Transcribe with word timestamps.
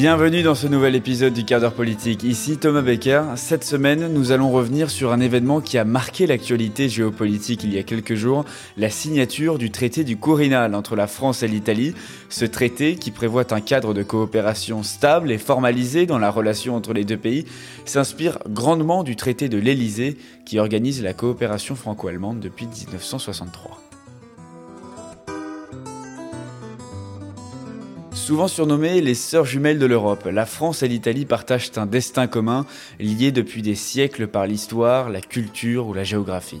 Bienvenue 0.00 0.42
dans 0.42 0.54
ce 0.54 0.66
nouvel 0.66 0.96
épisode 0.96 1.34
du 1.34 1.44
quart 1.44 1.60
d'heure 1.60 1.74
politique. 1.74 2.22
Ici 2.22 2.56
Thomas 2.56 2.80
Becker. 2.80 3.22
Cette 3.36 3.64
semaine, 3.64 4.10
nous 4.14 4.32
allons 4.32 4.50
revenir 4.50 4.88
sur 4.88 5.12
un 5.12 5.20
événement 5.20 5.60
qui 5.60 5.76
a 5.76 5.84
marqué 5.84 6.26
l'actualité 6.26 6.88
géopolitique 6.88 7.64
il 7.64 7.74
y 7.74 7.78
a 7.78 7.82
quelques 7.82 8.14
jours, 8.14 8.46
la 8.78 8.88
signature 8.88 9.58
du 9.58 9.70
traité 9.70 10.02
du 10.02 10.16
Quirinal 10.16 10.74
entre 10.74 10.96
la 10.96 11.06
France 11.06 11.42
et 11.42 11.48
l'Italie. 11.48 11.94
Ce 12.30 12.46
traité, 12.46 12.94
qui 12.94 13.10
prévoit 13.10 13.52
un 13.52 13.60
cadre 13.60 13.92
de 13.92 14.02
coopération 14.02 14.82
stable 14.82 15.30
et 15.30 15.36
formalisé 15.36 16.06
dans 16.06 16.18
la 16.18 16.30
relation 16.30 16.76
entre 16.76 16.94
les 16.94 17.04
deux 17.04 17.18
pays, 17.18 17.44
s'inspire 17.84 18.38
grandement 18.48 19.04
du 19.04 19.16
traité 19.16 19.50
de 19.50 19.58
l'Élysée 19.58 20.16
qui 20.46 20.58
organise 20.58 21.02
la 21.02 21.12
coopération 21.12 21.76
franco-allemande 21.76 22.40
depuis 22.40 22.66
1963. 22.66 23.89
Souvent 28.20 28.48
surnommées 28.48 29.00
les 29.00 29.14
sœurs 29.14 29.46
jumelles 29.46 29.78
de 29.78 29.86
l'Europe, 29.86 30.28
la 30.30 30.44
France 30.44 30.82
et 30.82 30.88
l'Italie 30.88 31.24
partagent 31.24 31.72
un 31.76 31.86
destin 31.86 32.26
commun 32.26 32.66
lié 33.00 33.32
depuis 33.32 33.62
des 33.62 33.74
siècles 33.74 34.28
par 34.28 34.46
l'histoire, 34.46 35.08
la 35.08 35.22
culture 35.22 35.88
ou 35.88 35.94
la 35.94 36.04
géographie. 36.04 36.60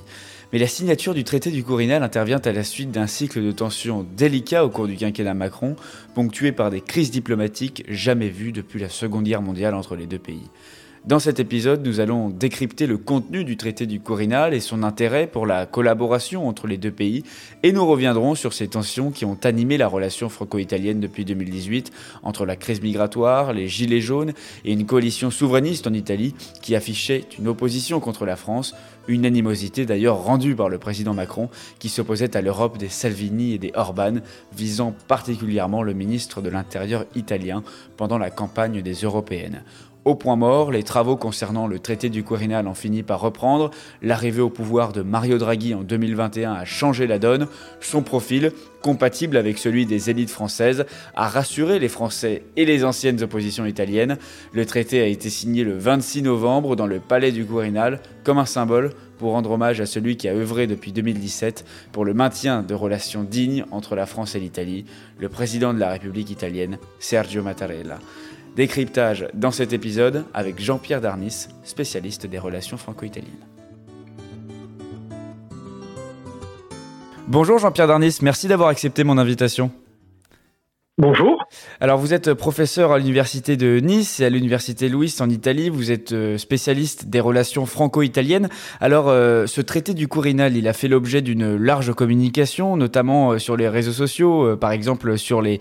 Mais 0.52 0.58
la 0.58 0.66
signature 0.66 1.12
du 1.12 1.22
traité 1.22 1.50
du 1.50 1.62
Quirinal 1.62 2.02
intervient 2.02 2.40
à 2.40 2.52
la 2.52 2.64
suite 2.64 2.90
d'un 2.90 3.06
cycle 3.06 3.42
de 3.42 3.52
tensions 3.52 4.06
délicats 4.16 4.64
au 4.64 4.70
cours 4.70 4.88
du 4.88 4.96
quinquennat 4.96 5.34
Macron, 5.34 5.76
ponctué 6.14 6.50
par 6.50 6.70
des 6.70 6.80
crises 6.80 7.10
diplomatiques 7.10 7.84
jamais 7.88 8.30
vues 8.30 8.52
depuis 8.52 8.80
la 8.80 8.88
Seconde 8.88 9.24
Guerre 9.24 9.42
mondiale 9.42 9.74
entre 9.74 9.96
les 9.96 10.06
deux 10.06 10.18
pays. 10.18 10.48
Dans 11.06 11.18
cet 11.18 11.40
épisode, 11.40 11.86
nous 11.86 11.98
allons 11.98 12.28
décrypter 12.28 12.86
le 12.86 12.98
contenu 12.98 13.42
du 13.42 13.56
traité 13.56 13.86
du 13.86 14.00
Quirinal 14.00 14.52
et 14.52 14.60
son 14.60 14.82
intérêt 14.82 15.26
pour 15.26 15.46
la 15.46 15.64
collaboration 15.64 16.46
entre 16.46 16.66
les 16.66 16.76
deux 16.76 16.90
pays, 16.90 17.24
et 17.62 17.72
nous 17.72 17.86
reviendrons 17.86 18.34
sur 18.34 18.52
ces 18.52 18.68
tensions 18.68 19.10
qui 19.10 19.24
ont 19.24 19.38
animé 19.44 19.78
la 19.78 19.88
relation 19.88 20.28
franco-italienne 20.28 21.00
depuis 21.00 21.24
2018 21.24 21.90
entre 22.22 22.44
la 22.44 22.54
crise 22.54 22.82
migratoire, 22.82 23.54
les 23.54 23.66
gilets 23.66 24.02
jaunes 24.02 24.34
et 24.66 24.72
une 24.74 24.84
coalition 24.84 25.30
souverainiste 25.30 25.86
en 25.86 25.94
Italie 25.94 26.34
qui 26.60 26.76
affichait 26.76 27.24
une 27.38 27.48
opposition 27.48 27.98
contre 27.98 28.26
la 28.26 28.36
France, 28.36 28.74
une 29.08 29.24
animosité 29.24 29.86
d'ailleurs 29.86 30.22
rendue 30.22 30.54
par 30.54 30.68
le 30.68 30.76
président 30.76 31.14
Macron 31.14 31.48
qui 31.78 31.88
s'opposait 31.88 32.36
à 32.36 32.42
l'Europe 32.42 32.76
des 32.76 32.90
Salvini 32.90 33.54
et 33.54 33.58
des 33.58 33.72
Orban, 33.74 34.16
visant 34.54 34.94
particulièrement 35.08 35.82
le 35.82 35.94
ministre 35.94 36.42
de 36.42 36.50
l'Intérieur 36.50 37.06
italien 37.14 37.62
pendant 37.96 38.18
la 38.18 38.30
campagne 38.30 38.82
des 38.82 38.94
européennes. 38.94 39.62
Au 40.06 40.14
point 40.14 40.36
mort, 40.36 40.72
les 40.72 40.82
travaux 40.82 41.16
concernant 41.16 41.66
le 41.66 41.78
traité 41.78 42.08
du 42.08 42.24
Quirinal 42.24 42.66
ont 42.66 42.74
fini 42.74 43.02
par 43.02 43.20
reprendre. 43.20 43.70
L'arrivée 44.00 44.40
au 44.40 44.48
pouvoir 44.48 44.92
de 44.92 45.02
Mario 45.02 45.36
Draghi 45.36 45.74
en 45.74 45.82
2021 45.82 46.54
a 46.54 46.64
changé 46.64 47.06
la 47.06 47.18
donne. 47.18 47.48
Son 47.80 48.02
profil, 48.02 48.50
compatible 48.82 49.36
avec 49.36 49.58
celui 49.58 49.84
des 49.84 50.08
élites 50.08 50.30
françaises, 50.30 50.86
a 51.14 51.28
rassuré 51.28 51.78
les 51.78 51.90
Français 51.90 52.44
et 52.56 52.64
les 52.64 52.82
anciennes 52.82 53.22
oppositions 53.22 53.66
italiennes. 53.66 54.16
Le 54.54 54.64
traité 54.64 55.02
a 55.02 55.06
été 55.06 55.28
signé 55.28 55.64
le 55.64 55.76
26 55.76 56.22
novembre 56.22 56.76
dans 56.76 56.86
le 56.86 56.98
palais 56.98 57.30
du 57.30 57.44
Quirinal 57.44 58.00
comme 58.24 58.38
un 58.38 58.46
symbole 58.46 58.94
pour 59.18 59.32
rendre 59.32 59.50
hommage 59.50 59.82
à 59.82 59.86
celui 59.86 60.16
qui 60.16 60.28
a 60.28 60.32
œuvré 60.32 60.66
depuis 60.66 60.92
2017 60.92 61.66
pour 61.92 62.06
le 62.06 62.14
maintien 62.14 62.62
de 62.62 62.72
relations 62.72 63.22
dignes 63.22 63.66
entre 63.70 63.96
la 63.96 64.06
France 64.06 64.34
et 64.34 64.40
l'Italie, 64.40 64.86
le 65.18 65.28
président 65.28 65.74
de 65.74 65.78
la 65.78 65.90
République 65.90 66.30
italienne, 66.30 66.78
Sergio 67.00 67.42
Mattarella. 67.42 67.98
Décryptage 68.56 69.28
dans 69.32 69.52
cet 69.52 69.72
épisode 69.72 70.24
avec 70.34 70.60
Jean-Pierre 70.60 71.00
Darnis, 71.00 71.46
spécialiste 71.62 72.26
des 72.26 72.38
relations 72.38 72.76
franco-italiennes. 72.76 73.46
Bonjour 77.28 77.58
Jean-Pierre 77.58 77.86
Darnis, 77.86 78.18
merci 78.22 78.48
d'avoir 78.48 78.70
accepté 78.70 79.04
mon 79.04 79.18
invitation. 79.18 79.70
Bonjour. 81.00 81.42
Alors 81.80 81.96
vous 81.96 82.12
êtes 82.12 82.34
professeur 82.34 82.92
à 82.92 82.98
l'université 82.98 83.56
de 83.56 83.80
Nice 83.80 84.20
et 84.20 84.26
à 84.26 84.28
l'université 84.28 84.90
Louis 84.90 85.10
en 85.20 85.30
Italie. 85.30 85.70
Vous 85.70 85.90
êtes 85.90 86.12
euh, 86.12 86.36
spécialiste 86.36 87.06
des 87.06 87.20
relations 87.20 87.64
franco-italiennes. 87.64 88.50
Alors 88.82 89.08
euh, 89.08 89.46
ce 89.46 89.62
traité 89.62 89.94
du 89.94 90.08
Quirinal, 90.08 90.58
il 90.58 90.68
a 90.68 90.74
fait 90.74 90.88
l'objet 90.88 91.22
d'une 91.22 91.56
large 91.56 91.94
communication, 91.94 92.76
notamment 92.76 93.30
euh, 93.30 93.38
sur 93.38 93.56
les 93.56 93.66
réseaux 93.66 93.92
sociaux, 93.92 94.58
par 94.58 94.72
exemple 94.72 95.16
sur 95.16 95.40
les, 95.40 95.58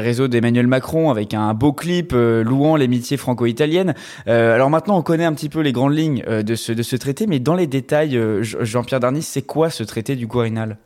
réseaux 0.00 0.26
d'Emmanuel 0.28 0.68
Macron 0.68 1.10
avec 1.10 1.34
un 1.34 1.52
beau 1.52 1.74
clip 1.74 2.14
louant 2.14 2.78
l'amitié 2.78 3.18
franco-italienne. 3.18 3.94
alors 4.26 4.70
maintenant 4.70 4.96
on 4.96 5.02
connaît 5.02 5.26
un 5.26 5.34
petit 5.34 5.50
peu 5.50 5.60
les 5.60 5.72
grandes 5.72 5.94
lignes 5.94 6.24
de 6.26 6.54
ce, 6.54 6.72
de 6.72 6.82
ce 6.82 6.96
traité, 6.96 7.26
mais 7.26 7.40
dans 7.40 7.54
les 7.54 7.66
détails, 7.66 8.18
Jean-Pierre 8.40 9.00
Darnis, 9.00 9.22
c'est 9.22 9.42
quoi 9.42 9.68
ce 9.68 9.84
traité 9.84 10.16
du 10.16 10.26
Quirinal? 10.26 10.78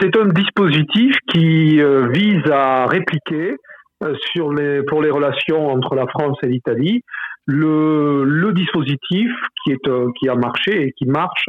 C'est 0.00 0.16
un 0.16 0.28
dispositif 0.28 1.16
qui 1.32 1.80
euh, 1.80 2.08
vise 2.08 2.50
à 2.50 2.86
répliquer 2.86 3.56
euh, 4.02 4.14
sur 4.32 4.52
les, 4.52 4.82
pour 4.82 5.02
les 5.02 5.10
relations 5.10 5.68
entre 5.68 5.94
la 5.94 6.06
France 6.06 6.38
et 6.42 6.48
l'Italie 6.48 7.02
le, 7.46 8.24
le, 8.24 8.52
dispositif 8.52 9.30
qui, 9.62 9.72
est, 9.72 9.88
euh, 9.88 10.08
qui 10.18 10.28
a 10.28 10.34
marché 10.34 10.82
et 10.82 10.92
qui 10.92 11.06
marche 11.06 11.48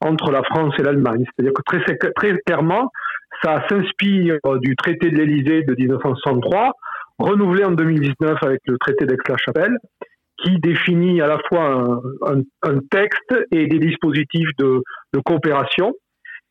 entre 0.00 0.30
la 0.32 0.42
France 0.42 0.74
et 0.78 0.82
l'Allemagne. 0.82 1.24
C'est-à-dire 1.24 1.52
que 1.54 1.62
très, 1.62 2.12
très 2.16 2.38
clairement, 2.44 2.90
ça 3.42 3.62
s'inspire 3.68 4.38
du 4.60 4.74
traité 4.74 5.10
de 5.10 5.16
l'Élysée 5.16 5.62
de 5.62 5.74
1963, 5.78 6.72
renouvelé 7.18 7.64
en 7.64 7.70
2019 7.70 8.42
avec 8.42 8.60
le 8.66 8.76
traité 8.78 9.06
d'Aix-la-Chapelle, 9.06 9.76
qui 10.42 10.58
définit 10.58 11.20
à 11.22 11.28
la 11.28 11.38
fois 11.48 11.64
un, 11.64 12.00
un, 12.34 12.40
un, 12.62 12.78
texte 12.90 13.34
et 13.52 13.66
des 13.66 13.78
dispositifs 13.78 14.50
de, 14.58 14.82
de 15.14 15.20
coopération 15.20 15.94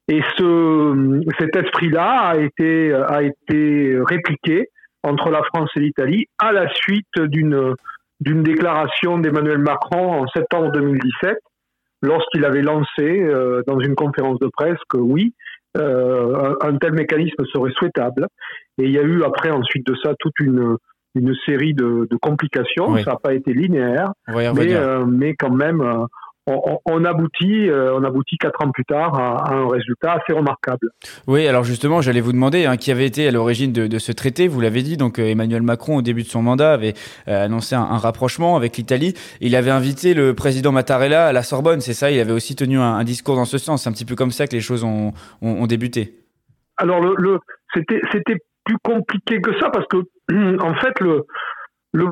et 0.07 0.21
ce, 0.37 1.21
cet 1.39 1.55
esprit-là 1.55 2.29
a 2.29 2.37
été, 2.37 2.93
a 2.93 3.23
été 3.23 3.99
répliqué 4.07 4.69
entre 5.03 5.29
la 5.29 5.41
France 5.43 5.69
et 5.75 5.79
l'Italie 5.79 6.27
à 6.37 6.51
la 6.51 6.71
suite 6.73 7.19
d'une, 7.19 7.73
d'une 8.19 8.43
déclaration 8.43 9.17
d'Emmanuel 9.17 9.59
Macron 9.59 10.21
en 10.21 10.27
septembre 10.27 10.71
2017, 10.71 11.37
lorsqu'il 12.01 12.45
avait 12.45 12.61
lancé 12.61 12.87
euh, 12.99 13.61
dans 13.67 13.79
une 13.79 13.95
conférence 13.95 14.39
de 14.39 14.47
presse 14.47 14.79
que 14.89 14.97
oui, 14.97 15.33
euh, 15.77 16.55
un, 16.61 16.77
tel 16.77 16.93
mécanisme 16.93 17.43
serait 17.51 17.71
souhaitable. 17.71 18.27
Et 18.77 18.85
il 18.85 18.91
y 18.91 18.99
a 18.99 19.03
eu 19.03 19.23
après 19.23 19.49
ensuite 19.49 19.85
de 19.85 19.95
ça 20.03 20.13
toute 20.19 20.39
une, 20.39 20.77
une 21.15 21.35
série 21.45 21.73
de, 21.73 22.07
de 22.09 22.17
complications. 22.17 22.95
Ça 22.97 23.11
n'a 23.11 23.17
pas 23.17 23.33
été 23.33 23.53
linéaire, 23.53 24.11
mais, 24.27 24.75
euh, 24.75 25.05
mais 25.05 25.33
quand 25.35 25.51
même 25.51 25.81
on, 26.47 27.05
aboutit, 27.05 27.69
euh, 27.69 27.95
on 27.95 28.03
aboutit 28.03 28.37
quatre 28.37 28.63
ans 28.63 28.71
plus 28.71 28.85
tard 28.85 29.15
à, 29.19 29.53
un 29.53 29.67
résultat 29.67 30.13
assez 30.13 30.33
remarquable. 30.33 30.89
Oui, 31.27 31.47
alors 31.47 31.63
justement, 31.63 32.01
j'allais 32.01 32.21
vous 32.21 32.33
demander 32.33 32.65
hein, 32.65 32.77
qui 32.77 32.91
avait 32.91 33.05
été 33.05 33.27
à 33.27 33.31
l'origine 33.31 33.71
de, 33.71 33.99
ce 33.99 34.11
traité. 34.11 34.47
Vous 34.47 34.61
l'avez 34.61 34.83
dit, 34.83 34.97
donc 34.97 35.19
euh, 35.19 35.23
Emmanuel 35.23 35.63
Macron, 35.63 35.97
au 35.97 36.01
début 36.01 36.23
de 36.23 36.27
son 36.27 36.41
mandat, 36.41 36.73
avait 36.73 36.93
euh, 37.27 37.45
annoncé 37.45 37.75
un, 37.75 37.97
rapprochement 37.97 38.55
avec 38.55 38.77
l'Italie. 38.77 39.13
Il 39.41 39.55
avait 39.55 39.71
invité 39.71 40.13
le 40.13 40.33
président 40.33 40.71
Mattarella 40.71 41.27
à 41.27 41.33
la 41.33 41.43
Sorbonne, 41.43 41.81
c'est 41.81 41.93
ça? 41.93 42.11
Il 42.11 42.19
avait 42.19 42.33
aussi 42.33 42.55
tenu 42.55 42.79
un, 42.79 43.03
discours 43.03 43.35
dans 43.35 43.45
ce 43.45 43.57
sens. 43.57 43.83
C'est 43.83 43.89
un 43.89 43.93
petit 43.93 44.05
peu 44.05 44.15
comme 44.15 44.31
ça 44.31 44.47
que 44.47 44.53
les 44.53 44.61
choses 44.61 44.83
ont, 44.83 45.13
ont, 45.41 45.67
débuté. 45.67 46.13
Alors, 46.77 47.01
le, 47.01 47.39
c'était, 47.73 48.01
c'était 48.11 48.37
plus 48.63 48.77
compliqué 48.83 49.41
que 49.41 49.57
ça 49.59 49.69
parce 49.69 49.85
que, 49.87 49.97
en 50.61 50.73
fait, 50.75 50.99
le 50.99 51.25
le 51.95 52.07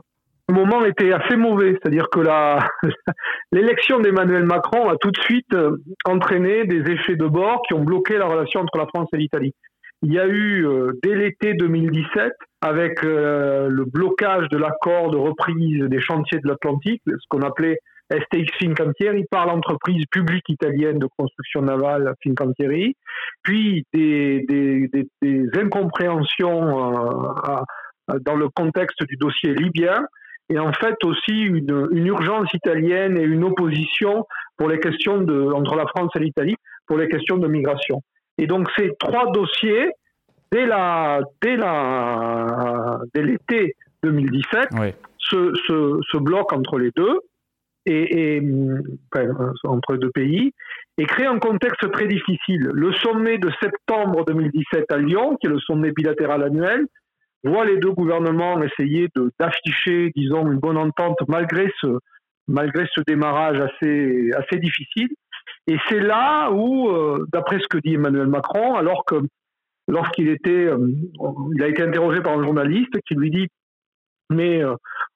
moment 0.53 0.86
était 0.86 1.12
assez 1.12 1.36
mauvais, 1.36 1.72
c'est-à-dire 1.72 2.08
que 2.09 2.19
l'élection 3.52 4.00
d'Emmanuel 4.00 4.46
Macron 4.46 4.90
a 4.90 4.96
tout 4.97 5.12
de 5.12 5.19
suite 5.19 5.53
euh, 5.53 5.78
entraîné 6.06 6.66
des 6.66 6.91
effets 6.91 7.16
de 7.16 7.25
bord 7.25 7.62
qui 7.68 7.74
ont 7.74 7.84
bloqué 7.84 8.18
la 8.18 8.28
relation 8.28 8.62
entre 8.62 8.78
la 8.78 8.88
France 8.88 9.09
et 9.13 9.18
l'Italie. 9.18 9.53
Il 10.02 10.13
y 10.13 10.19
a 10.19 10.28
eu, 10.28 10.66
euh, 10.66 10.92
dès 11.02 11.16
l'été 11.16 11.53
2017, 11.53 12.34
avec 12.62 13.03
euh, 13.03 13.68
le 13.69 13.86
blocage 13.86 14.47
de 14.50 14.58
l'accord 14.58 15.12
de 15.12 15.18
reprise 15.18 15.84
des 15.84 16.00
chantiers 16.02 16.40
de 16.40 16.47
l'Atlantique, 16.47 17.02
ce 17.06 17.28
qu'on 17.30 17.42
appelait 17.42 17.78
STX 18.12 18.51
Fincantieri, 18.60 19.25
par 19.31 19.48
l'entreprise 19.48 20.06
publique 20.12 20.48
italienne 20.50 21.00
de 21.00 21.07
construction 21.18 21.62
navale 21.62 22.13
Fincantieri, 22.22 22.95
puis 23.44 23.86
des 23.94 24.45
incompréhensions 25.56 26.94
dans 28.22 28.36
le 28.36 28.50
contexte 28.50 29.04
du 29.07 29.16
dossier 29.16 29.54
libyen, 29.56 30.06
et 30.50 30.60
en 30.60 30.74
fait 30.74 30.95
aussi 31.04 31.42
une, 31.42 31.88
une, 31.92 32.07
urgence 32.07 32.54
italienne 32.54 33.18
et 33.18 33.24
une 33.24 33.44
opposition 33.44 34.25
pour 34.57 34.69
les 34.69 34.80
questions 34.80 35.22
de, 35.22 35.51
entre 35.54 35.75
la 35.75 35.86
France 35.88 36.12
et 36.16 36.19
l'Italie 36.19 36.56
pour 36.86 36.98
les 36.98 37.07
questions 37.07 37.38
de 37.38 37.48
migration. 37.48 38.01
Et 38.38 38.48
donc 38.48 38.69
ces 38.78 38.92
trois 39.00 39.31
dossiers, 39.31 39.90
dès 40.51 40.66
la 40.66 41.22
dès 41.42 41.56
la 41.56 43.00
dès 43.13 43.24
l'été 43.24 43.75
2017, 44.04 44.69
se, 45.18 45.54
se, 45.68 46.00
se, 46.12 46.18
bloquent 46.18 46.57
entre 46.57 46.78
les 46.78 46.92
deux 46.95 47.19
et, 47.86 48.36
et 48.36 48.44
entre 49.63 49.95
deux 49.95 50.12
pays 50.12 50.54
et 50.98 51.06
créent 51.06 51.25
un 51.25 51.40
contexte 51.40 51.90
très 51.92 52.07
difficile. 52.07 52.69
Le 52.74 52.92
sommet 52.94 53.38
de 53.38 53.50
septembre 53.62 54.25
2017 54.25 54.92
à 54.92 54.98
Lyon, 54.98 55.38
qui 55.40 55.48
est 55.48 55.50
le 55.50 55.60
sommet 55.60 55.92
bilatéral 55.92 56.44
annuel, 56.44 56.86
voit 57.44 57.66
les 57.66 57.78
deux 57.78 57.92
gouvernements 57.92 58.62
essayer 58.62 59.10
d'afficher, 59.40 60.12
disons, 60.16 60.50
une 60.51 60.60
bonne 60.60 60.78
entente 60.78 61.18
malgré 61.28 61.68
ce, 61.81 63.01
démarrage 63.07 63.60
assez, 63.60 64.31
assez 64.34 64.60
difficile. 64.60 65.10
Et 65.68 65.78
c'est 65.90 66.00
là 66.00 66.51
où, 66.51 66.90
euh, 66.90 67.25
d'après 67.31 67.60
ce 67.60 67.68
que 67.68 67.78
dit 67.78 67.95
Emmanuel 67.95 68.28
Macron, 68.28 68.75
alors 68.75 69.06
que 69.06 69.16
lorsqu'il 69.88 70.30
était, 70.30 70.69
il 71.56 71.63
a 71.63 71.68
été 71.68 71.84
interrogé 71.84 72.22
par 72.22 72.38
un 72.38 72.44
journaliste 72.44 73.00
qui 73.07 73.16
lui 73.16 73.31
dit, 73.31 73.48
mais 74.30 74.63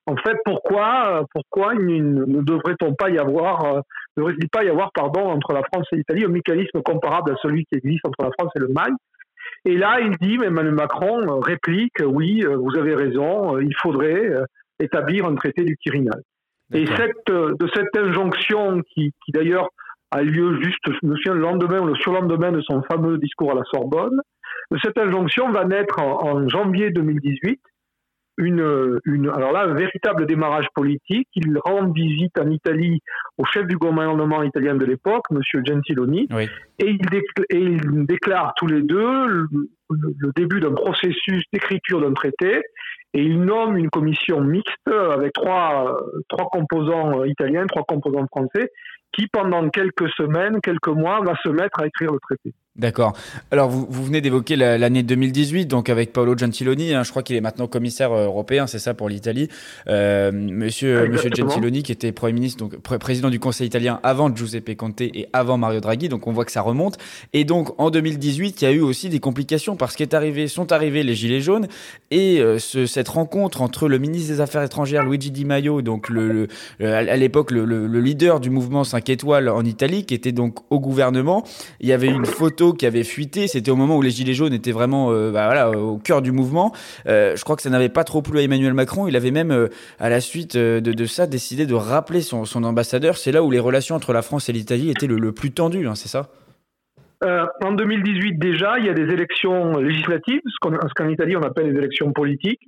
en 0.05 0.15
fait, 0.17 0.37
pourquoi, 0.45 1.25
pourquoi 1.33 1.73
ne 1.75 2.41
devrait-on 2.41 2.93
pas 2.93 3.09
y 3.09 3.17
avoir, 3.17 3.75
ne 3.75 3.81
devrait-il 4.17 4.49
pas 4.49 4.63
y 4.63 4.69
avoir, 4.69 4.91
pardon, 4.93 5.29
entre 5.29 5.53
la 5.53 5.63
France 5.63 5.87
et 5.91 5.97
l'Italie 5.97 6.25
un 6.25 6.29
mécanisme 6.29 6.81
comparable 6.81 7.31
à 7.31 7.35
celui 7.41 7.65
qui 7.65 7.77
existe 7.77 8.05
entre 8.05 8.23
la 8.23 8.31
France 8.37 8.51
et 8.55 8.59
le 8.59 8.69
Mali 8.69 8.95
et 9.65 9.77
là, 9.77 9.99
il 9.99 10.15
dit, 10.17 10.37
Emmanuel 10.43 10.73
Macron 10.73 11.39
réplique, 11.39 12.01
oui, 12.05 12.43
vous 12.43 12.77
avez 12.77 12.95
raison, 12.95 13.59
il 13.59 13.75
faudrait 13.81 14.29
établir 14.79 15.25
un 15.25 15.35
traité 15.35 15.63
du 15.63 15.75
Quirinal. 15.77 16.21
Et 16.73 16.85
cette, 16.85 17.27
de 17.27 17.67
cette 17.73 17.95
injonction 17.95 18.81
qui, 18.93 19.13
qui 19.25 19.31
d'ailleurs 19.31 19.69
a 20.11 20.21
lieu 20.21 20.61
juste, 20.61 20.79
je 20.85 21.07
me 21.07 21.15
souviens, 21.15 21.33
le 21.33 21.41
lendemain 21.41 21.79
ou 21.79 21.87
le 21.87 21.95
surlendemain 21.95 22.51
de 22.51 22.61
son 22.61 22.81
fameux 22.83 23.17
discours 23.17 23.51
à 23.51 23.55
la 23.55 23.63
Sorbonne, 23.73 24.19
de 24.71 24.77
cette 24.83 24.97
injonction 24.97 25.51
va 25.51 25.65
naître 25.65 25.99
en, 25.99 26.47
janvier 26.47 26.91
2018 26.91 27.59
une, 28.37 28.99
une, 29.05 29.29
alors 29.29 29.51
là, 29.51 29.63
un 29.63 29.73
véritable 29.73 30.25
démarrage 30.25 30.67
politique. 30.73 31.27
Il 31.35 31.57
rend 31.65 31.91
visite 31.91 32.37
en 32.39 32.49
Italie 32.49 33.01
au 33.37 33.45
chef 33.45 33.65
du 33.65 33.77
gouvernement 33.77 34.43
italien 34.43 34.75
de 34.75 34.85
l'époque, 34.85 35.25
M. 35.31 35.41
Gentiloni, 35.65 36.27
et, 36.79 36.89
il 36.89 36.99
et 37.49 37.59
ils 37.59 38.05
déclarent 38.05 38.53
tous 38.57 38.67
les 38.67 38.81
deux 38.81 39.27
le, 39.27 39.47
le 39.89 40.31
début 40.35 40.59
d'un 40.59 40.73
processus 40.73 41.43
d'écriture 41.51 42.01
d'un 42.01 42.13
traité 42.13 42.61
et 43.13 43.21
il 43.21 43.41
nomme 43.41 43.77
une 43.77 43.89
commission 43.89 44.41
mixte 44.41 44.87
avec 44.87 45.33
trois, 45.33 45.99
trois 46.27 46.49
composants 46.51 47.23
italiens, 47.23 47.65
trois 47.65 47.83
composants 47.83 48.27
français, 48.27 48.69
qui 49.11 49.27
pendant 49.27 49.69
quelques 49.69 50.09
semaines, 50.09 50.59
quelques 50.61 50.89
mois, 50.89 51.21
va 51.21 51.35
se 51.43 51.49
mettre 51.49 51.81
à 51.81 51.87
écrire 51.87 52.11
le 52.11 52.19
traité. 52.19 52.53
D'accord. 52.77 53.13
Alors, 53.49 53.69
vous, 53.69 53.87
vous 53.89 54.05
venez 54.05 54.21
d'évoquer 54.21 54.55
l'année 54.55 55.01
2018, 55.01 55.65
donc 55.65 55.89
avec 55.89 56.13
Paolo 56.13 56.37
Gentiloni. 56.37 56.93
Hein, 56.93 57.01
je 57.01 57.09
crois 57.09 57.23
qu'il 57.23 57.35
est 57.35 57.41
maintenant 57.41 57.65
commissaire 57.65 58.11
euh, 58.11 58.25
européen, 58.25 58.67
c'est 58.67 58.77
ça 58.77 58.93
pour 58.93 59.09
l'Italie. 59.09 59.49
Euh, 59.87 60.31
monsieur, 60.31 61.07
monsieur 61.07 61.31
Gentiloni, 61.35 61.81
qui 61.81 61.91
était 61.91 62.11
premier 62.11 62.33
ministre, 62.33 62.59
donc 62.59 62.77
président 62.99 63.31
du 63.31 63.39
Conseil 63.39 63.65
italien 63.65 63.99
avant 64.03 64.33
Giuseppe 64.33 64.77
Conte 64.77 65.01
et 65.01 65.27
avant 65.33 65.57
Mario 65.57 65.79
Draghi. 65.79 66.07
Donc, 66.07 66.27
on 66.27 66.33
voit 66.33 66.45
que 66.45 66.51
ça 66.51 66.61
remonte. 66.61 66.97
Et 67.33 67.45
donc, 67.45 67.73
en 67.79 67.89
2018, 67.89 68.61
il 68.61 68.65
y 68.65 68.67
a 68.67 68.71
eu 68.71 68.81
aussi 68.81 69.09
des 69.09 69.19
complications 69.19 69.75
parce 69.75 69.95
qu'est 69.95 70.13
arrivé, 70.13 70.47
sont 70.47 70.71
arrivés 70.71 71.01
les 71.01 71.15
gilets 71.15 71.41
jaunes 71.41 71.67
et 72.11 72.39
euh, 72.39 72.59
ce, 72.59 72.85
cette 72.85 73.07
rencontre 73.07 73.63
entre 73.63 73.87
le 73.87 73.97
ministre 73.97 74.31
des 74.31 74.41
Affaires 74.41 74.61
étrangères 74.61 75.03
Luigi 75.03 75.31
Di 75.31 75.45
Maio, 75.45 75.81
donc 75.81 76.09
le, 76.09 76.47
à 76.79 77.15
l'époque 77.15 77.49
le, 77.49 77.65
le, 77.65 77.99
leader 77.99 78.39
du 78.39 78.51
mouvement 78.51 78.83
5 78.83 79.09
étoiles 79.09 79.49
en 79.49 79.65
Italie, 79.65 80.05
qui 80.05 80.13
était 80.13 80.31
donc 80.31 80.59
au 80.69 80.79
gouvernement. 80.79 81.43
Il 81.79 81.89
y 81.89 81.93
avait 81.93 82.07
une 82.07 82.25
photo 82.25 82.66
qui 82.73 82.85
avait 82.85 83.03
fuité. 83.03 83.47
C'était 83.47 83.71
au 83.71 83.75
moment 83.75 83.97
où 83.97 84.01
les 84.01 84.09
Gilets 84.09 84.33
jaunes 84.33 84.53
étaient 84.53 84.71
vraiment 84.71 85.11
euh, 85.11 85.31
bah, 85.31 85.45
voilà, 85.45 85.71
au 85.71 85.97
cœur 85.97 86.21
du 86.21 86.31
mouvement. 86.31 86.73
Euh, 87.07 87.35
je 87.35 87.43
crois 87.43 87.55
que 87.55 87.61
ça 87.61 87.69
n'avait 87.69 87.89
pas 87.89 88.03
trop 88.03 88.21
plu 88.21 88.39
à 88.39 88.41
Emmanuel 88.41 88.73
Macron. 88.73 89.07
Il 89.07 89.15
avait 89.15 89.31
même, 89.31 89.51
euh, 89.51 89.67
à 89.99 90.09
la 90.09 90.19
suite 90.19 90.57
de, 90.57 91.05
ça, 91.05 91.27
décidé 91.27 91.65
de 91.65 91.73
rappeler 91.73 92.21
son, 92.21 92.45
son 92.45 92.63
ambassadeur. 92.63 93.17
C'est 93.17 93.31
là 93.31 93.43
où 93.43 93.51
les 93.51 93.59
relations 93.59 93.95
entre 93.95 94.13
la 94.13 94.21
France 94.21 94.49
et 94.49 94.53
l'Italie 94.53 94.89
étaient 94.89 95.07
le, 95.07 95.31
plus 95.31 95.51
tendues, 95.51 95.87
hein, 95.87 95.95
c'est 95.95 96.09
ça? 96.09 96.29
En 97.63 97.71
2018 97.71 98.37
déjà, 98.37 98.77
il 98.77 98.85
y 98.85 98.89
a 98.89 98.93
des 98.93 99.11
élections 99.11 99.77
législatives, 99.77 100.39
ce 100.45 100.93
qu'en 100.95 101.09
Italie 101.09 101.35
on 101.35 101.41
appelle 101.41 101.71
les 101.71 101.77
élections 101.79 102.13
politiques, 102.13 102.61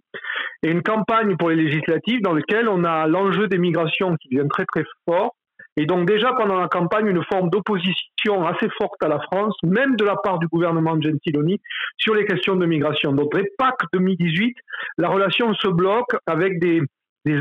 et 0.63 0.71
une 0.71 0.81
campagne 0.81 1.37
pour 1.37 1.49
les 1.49 1.55
législatives 1.55 2.21
dans 2.21 2.33
laquelle 2.33 2.67
on 2.67 2.83
a 2.83 3.05
l'enjeu 3.05 3.47
des 3.47 3.59
migrations 3.59 4.15
qui 4.17 4.29
devient 4.29 4.47
très 4.49 4.65
très 4.65 4.83
fort, 5.05 5.35
et 5.79 5.85
donc 5.85 6.05
déjà 6.05 6.33
pendant 6.33 6.59
la 6.59 6.67
campagne, 6.67 7.07
une 7.07 7.23
forme 7.23 7.49
d'opposition 7.49 8.45
assez 8.45 8.67
forte 8.77 9.01
à 9.01 9.07
la 9.07 9.19
France, 9.21 9.55
même 9.63 9.95
de 9.95 10.03
la 10.03 10.17
part 10.17 10.37
du 10.37 10.45
gouvernement 10.47 10.99
Gentiloni, 11.01 11.61
sur 11.97 12.15
les 12.15 12.25
questions 12.25 12.57
de 12.57 12.65
migration. 12.65 13.13
Donc 13.13 13.33
dès 13.33 13.49
Pâques 13.57 13.85
2018, 13.93 14.57
la 14.97 15.07
relation 15.07 15.53
se 15.53 15.69
bloque 15.69 16.13
avec 16.27 16.59
des, 16.59 16.81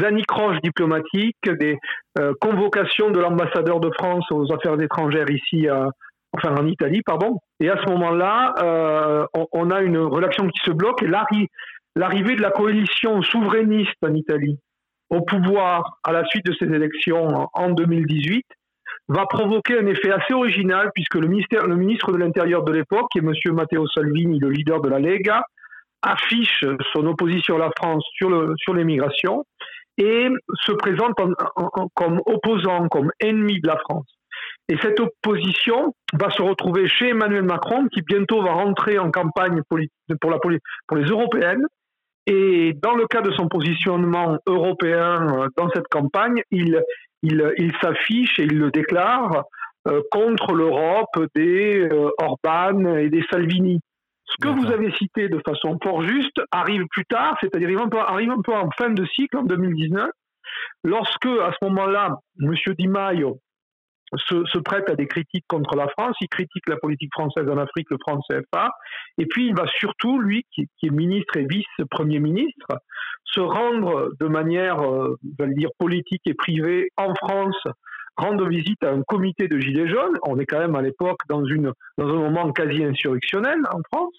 anicroches 0.05 0.61
diplomatiques, 0.63 1.51
des 1.59 1.79
euh, 2.21 2.33
convocations 2.41 3.11
de 3.11 3.19
l'ambassadeur 3.19 3.81
de 3.81 3.91
France 3.99 4.25
aux 4.31 4.53
affaires 4.53 4.81
étrangères 4.81 5.29
ici, 5.29 5.67
enfin 6.33 6.55
en 6.55 6.67
Italie, 6.69 7.03
pardon. 7.03 7.39
Et 7.59 7.69
à 7.69 7.77
ce 7.83 7.91
moment-là, 7.91 8.55
euh, 8.63 9.27
on, 9.51 9.73
a 9.73 9.81
une 9.81 9.99
relation 9.99 10.47
qui 10.47 10.61
se 10.65 10.71
bloque 10.71 11.03
et 11.03 11.09
l'arrivée 11.97 12.37
de 12.37 12.43
la 12.43 12.53
coalition 12.53 13.21
souverainiste 13.23 13.97
en 14.07 14.15
Italie 14.15 14.61
au 15.11 15.23
pouvoir 15.23 15.99
à 16.05 16.13
la 16.13 16.25
suite 16.27 16.47
de 16.47 16.55
ces 16.59 16.67
élections 16.67 17.49
en 17.53 17.71
2018 17.71 18.45
va 19.09 19.27
provoquer 19.27 19.79
un 19.79 19.87
effet 19.87 20.11
assez 20.11 20.35
original 20.35 20.91
puisque 20.95 21.15
le, 21.15 21.29
ministère, 21.29 21.67
le 21.67 21.77
ministre 21.77 22.13
de 22.13 22.19
l'Intérieur 22.19 22.63
de 22.63 22.73
l'époque, 22.73 23.07
qui 23.11 23.19
est 23.19 23.23
M. 23.23 23.33
Matteo 23.55 23.87
Salvini, 23.89 24.39
le 24.39 24.51
leader 24.51 24.81
de 24.81 24.89
la 24.89 24.99
Lega, 24.99 25.43
affiche 26.03 26.65
son 26.93 27.07
opposition 27.07 27.57
à 27.57 27.59
la 27.59 27.71
France 27.77 28.05
sur, 28.15 28.53
sur 28.59 28.75
l'immigration 28.75 29.45
et 29.97 30.29
se 30.65 30.73
présente 30.73 31.15
comme 31.95 32.21
opposant, 32.27 32.89
comme 32.89 33.11
ennemi 33.19 33.61
de 33.61 33.67
la 33.67 33.79
France. 33.79 34.07
Et 34.69 34.77
cette 34.83 35.01
opposition 35.01 35.95
va 36.13 36.31
se 36.31 36.43
retrouver 36.43 36.89
chez 36.89 37.09
Emmanuel 37.09 37.43
Macron, 37.43 37.89
qui 37.89 38.03
bientôt 38.03 38.43
va 38.43 38.53
rentrer 38.53 38.99
en 38.99 39.11
campagne 39.11 39.63
pour, 39.69 39.79
la, 40.31 40.39
pour 40.39 40.97
les 40.97 41.05
européennes, 41.05 41.65
et 42.29 42.75
dans 42.83 42.95
le 42.95 43.07
cas 43.07 43.23
de 43.23 43.31
son 43.33 43.49
positionnement 43.49 44.39
européen 44.47 45.27
euh, 45.31 45.49
dans 45.57 45.71
cette 45.71 45.89
campagne, 45.89 46.43
il, 46.51 46.79
il, 47.23 47.53
il 47.57 47.73
s'affiche 47.81 48.39
et 48.39 48.45
il 48.45 48.59
le 48.59 48.71
déclare 48.71 49.45
euh, 49.89 50.03
contre 50.11 50.53
l'Europe 50.53 51.19
des 51.35 51.89
euh, 51.91 52.11
Orban 52.19 52.97
et 52.97 53.09
des 53.09 53.25
Salvini. 53.31 53.81
Ce 54.27 54.37
que 54.43 54.49
vous 54.49 54.71
avez 54.71 54.93
cité 54.93 55.31
de 55.31 55.41
façon 55.43 55.79
fort 55.83 56.07
juste 56.07 56.39
arrive 56.53 56.85
plus 56.91 57.07
tard, 57.07 57.39
c'est-à-dire 57.41 57.71
arrive 58.07 58.31
un 58.31 58.43
peu 58.43 58.53
en 58.53 58.69
fin 58.77 58.91
de 58.91 59.07
cycle, 59.07 59.39
en 59.39 59.45
2019, 59.45 60.11
lorsque, 60.85 61.25
à 61.25 61.51
ce 61.59 61.65
moment-là, 61.65 62.19
M. 62.43 62.53
Di 62.79 62.89
Maio 62.89 63.39
se, 64.17 64.59
prête 64.59 64.89
à 64.91 64.95
des 64.95 65.07
critiques 65.07 65.45
contre 65.49 65.77
la 65.77 65.89
France, 65.89 66.17
il 66.21 66.29
critique 66.29 66.69
la 66.69 66.77
politique 66.77 67.13
française 67.13 67.49
en 67.49 67.59
Afrique, 67.59 67.89
le 67.91 67.99
franc 68.01 68.21
CFA, 68.29 68.71
et 69.19 69.27
puis 69.27 69.49
il 69.49 69.55
va 69.55 69.67
surtout, 69.79 70.19
lui, 70.19 70.45
qui, 70.53 70.69
est 70.83 70.91
ministre 70.91 71.37
et 71.37 71.47
vice-premier 71.47 72.19
ministre, 72.19 72.69
se 73.25 73.41
rendre 73.41 74.11
de 74.19 74.27
manière, 74.27 74.81
euh, 74.81 75.17
dire, 75.23 75.71
politique 75.79 76.23
et 76.27 76.35
privée 76.35 76.89
en 76.97 77.15
France, 77.15 77.63
rendre 78.17 78.49
visite 78.49 78.83
à 78.83 78.91
un 78.91 79.03
comité 79.03 79.47
de 79.49 79.59
Gilets 79.59 79.89
jaunes, 79.89 80.17
on 80.27 80.39
est 80.39 80.47
quand 80.47 80.59
même 80.59 80.75
à 80.75 80.83
l'époque 80.83 81.21
dans, 81.29 81.45
une, 81.45 81.73
dans 81.99 82.09
un 82.09 82.19
moment 82.19 82.53
quasi 82.53 82.83
insurrectionnel 82.83 83.59
en 83.71 83.81
France, 83.93 84.15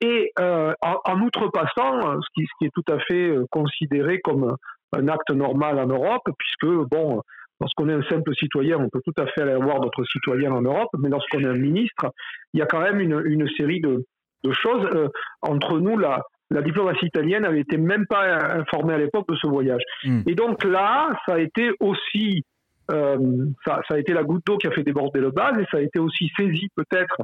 et 0.00 0.32
euh, 0.40 0.72
en, 0.82 1.20
outrepassant 1.20 2.20
ce 2.20 2.26
qui, 2.34 2.42
ce 2.42 2.52
qui 2.58 2.64
est 2.66 2.72
tout 2.74 2.92
à 2.92 2.98
fait 2.98 3.28
euh, 3.28 3.46
considéré 3.50 4.20
comme 4.20 4.56
un 4.94 5.08
acte 5.08 5.30
normal 5.30 5.78
en 5.78 5.86
Europe, 5.86 6.28
puisque, 6.36 6.74
bon, 6.90 7.22
Lorsqu'on 7.62 7.88
est 7.88 7.92
un 7.92 8.02
simple 8.10 8.34
citoyen, 8.34 8.76
on 8.78 8.88
peut 8.88 9.00
tout 9.04 9.14
à 9.22 9.26
fait 9.28 9.42
aller 9.42 9.54
voir 9.54 9.78
d'autres 9.78 10.04
citoyens 10.04 10.50
en 10.50 10.62
Europe, 10.62 10.90
mais 10.98 11.08
lorsqu'on 11.08 11.38
est 11.38 11.46
un 11.46 11.54
ministre, 11.54 12.10
il 12.52 12.58
y 12.58 12.62
a 12.62 12.66
quand 12.66 12.80
même 12.80 12.98
une, 12.98 13.48
série 13.56 13.80
de, 13.80 14.04
choses. 14.50 14.84
Euh, 14.96 15.06
entre 15.42 15.78
nous, 15.78 15.96
la, 15.96 16.20
diplomatie 16.50 17.06
italienne 17.06 17.44
n'avait 17.44 17.60
été 17.60 17.76
même 17.76 18.04
pas 18.06 18.56
informée 18.56 18.94
à 18.94 18.98
l'époque 18.98 19.28
de 19.28 19.36
ce 19.36 19.46
voyage. 19.46 19.82
Hmm. 20.02 20.22
Et 20.26 20.34
donc 20.34 20.64
là, 20.64 21.16
ça 21.24 21.34
a 21.34 21.38
été 21.38 21.70
aussi, 21.78 22.42
euh, 22.90 23.16
ça, 23.64 23.80
a 23.88 23.98
été 23.98 24.12
la 24.12 24.24
goutte 24.24 24.44
d'eau 24.44 24.58
qui 24.58 24.66
a 24.66 24.72
fait 24.72 24.82
déborder 24.82 25.20
le 25.20 25.30
vase, 25.30 25.56
et 25.60 25.64
ça 25.70 25.78
a 25.78 25.82
été 25.82 26.00
aussi 26.00 26.32
saisi 26.36 26.66
peut-être 26.74 27.16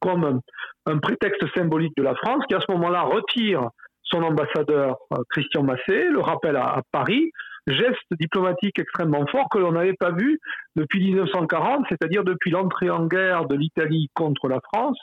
comme 0.00 0.40
un, 0.86 0.98
prétexte 0.98 1.44
symbolique 1.56 1.96
de 1.96 2.04
la 2.04 2.14
France, 2.14 2.44
qui 2.48 2.54
à 2.54 2.60
ce 2.60 2.70
moment-là 2.70 3.02
retire 3.02 3.70
son 4.04 4.22
ambassadeur 4.22 4.98
euh, 5.12 5.16
Christian 5.30 5.64
Massé, 5.64 6.10
le 6.10 6.20
rappelle 6.20 6.56
à 6.56 6.80
Paris, 6.92 7.32
geste 7.68 8.06
diplomatique 8.18 8.78
extrêmement 8.78 9.26
fort 9.26 9.48
que 9.50 9.58
l'on 9.58 9.72
n'avait 9.72 9.94
pas 9.98 10.10
vu 10.10 10.38
depuis 10.76 11.00
1940, 11.04 11.84
c'est-à-dire 11.88 12.24
depuis 12.24 12.50
l'entrée 12.50 12.90
en 12.90 13.06
guerre 13.06 13.46
de 13.46 13.54
l'Italie 13.54 14.08
contre 14.14 14.48
la 14.48 14.60
France 14.72 15.00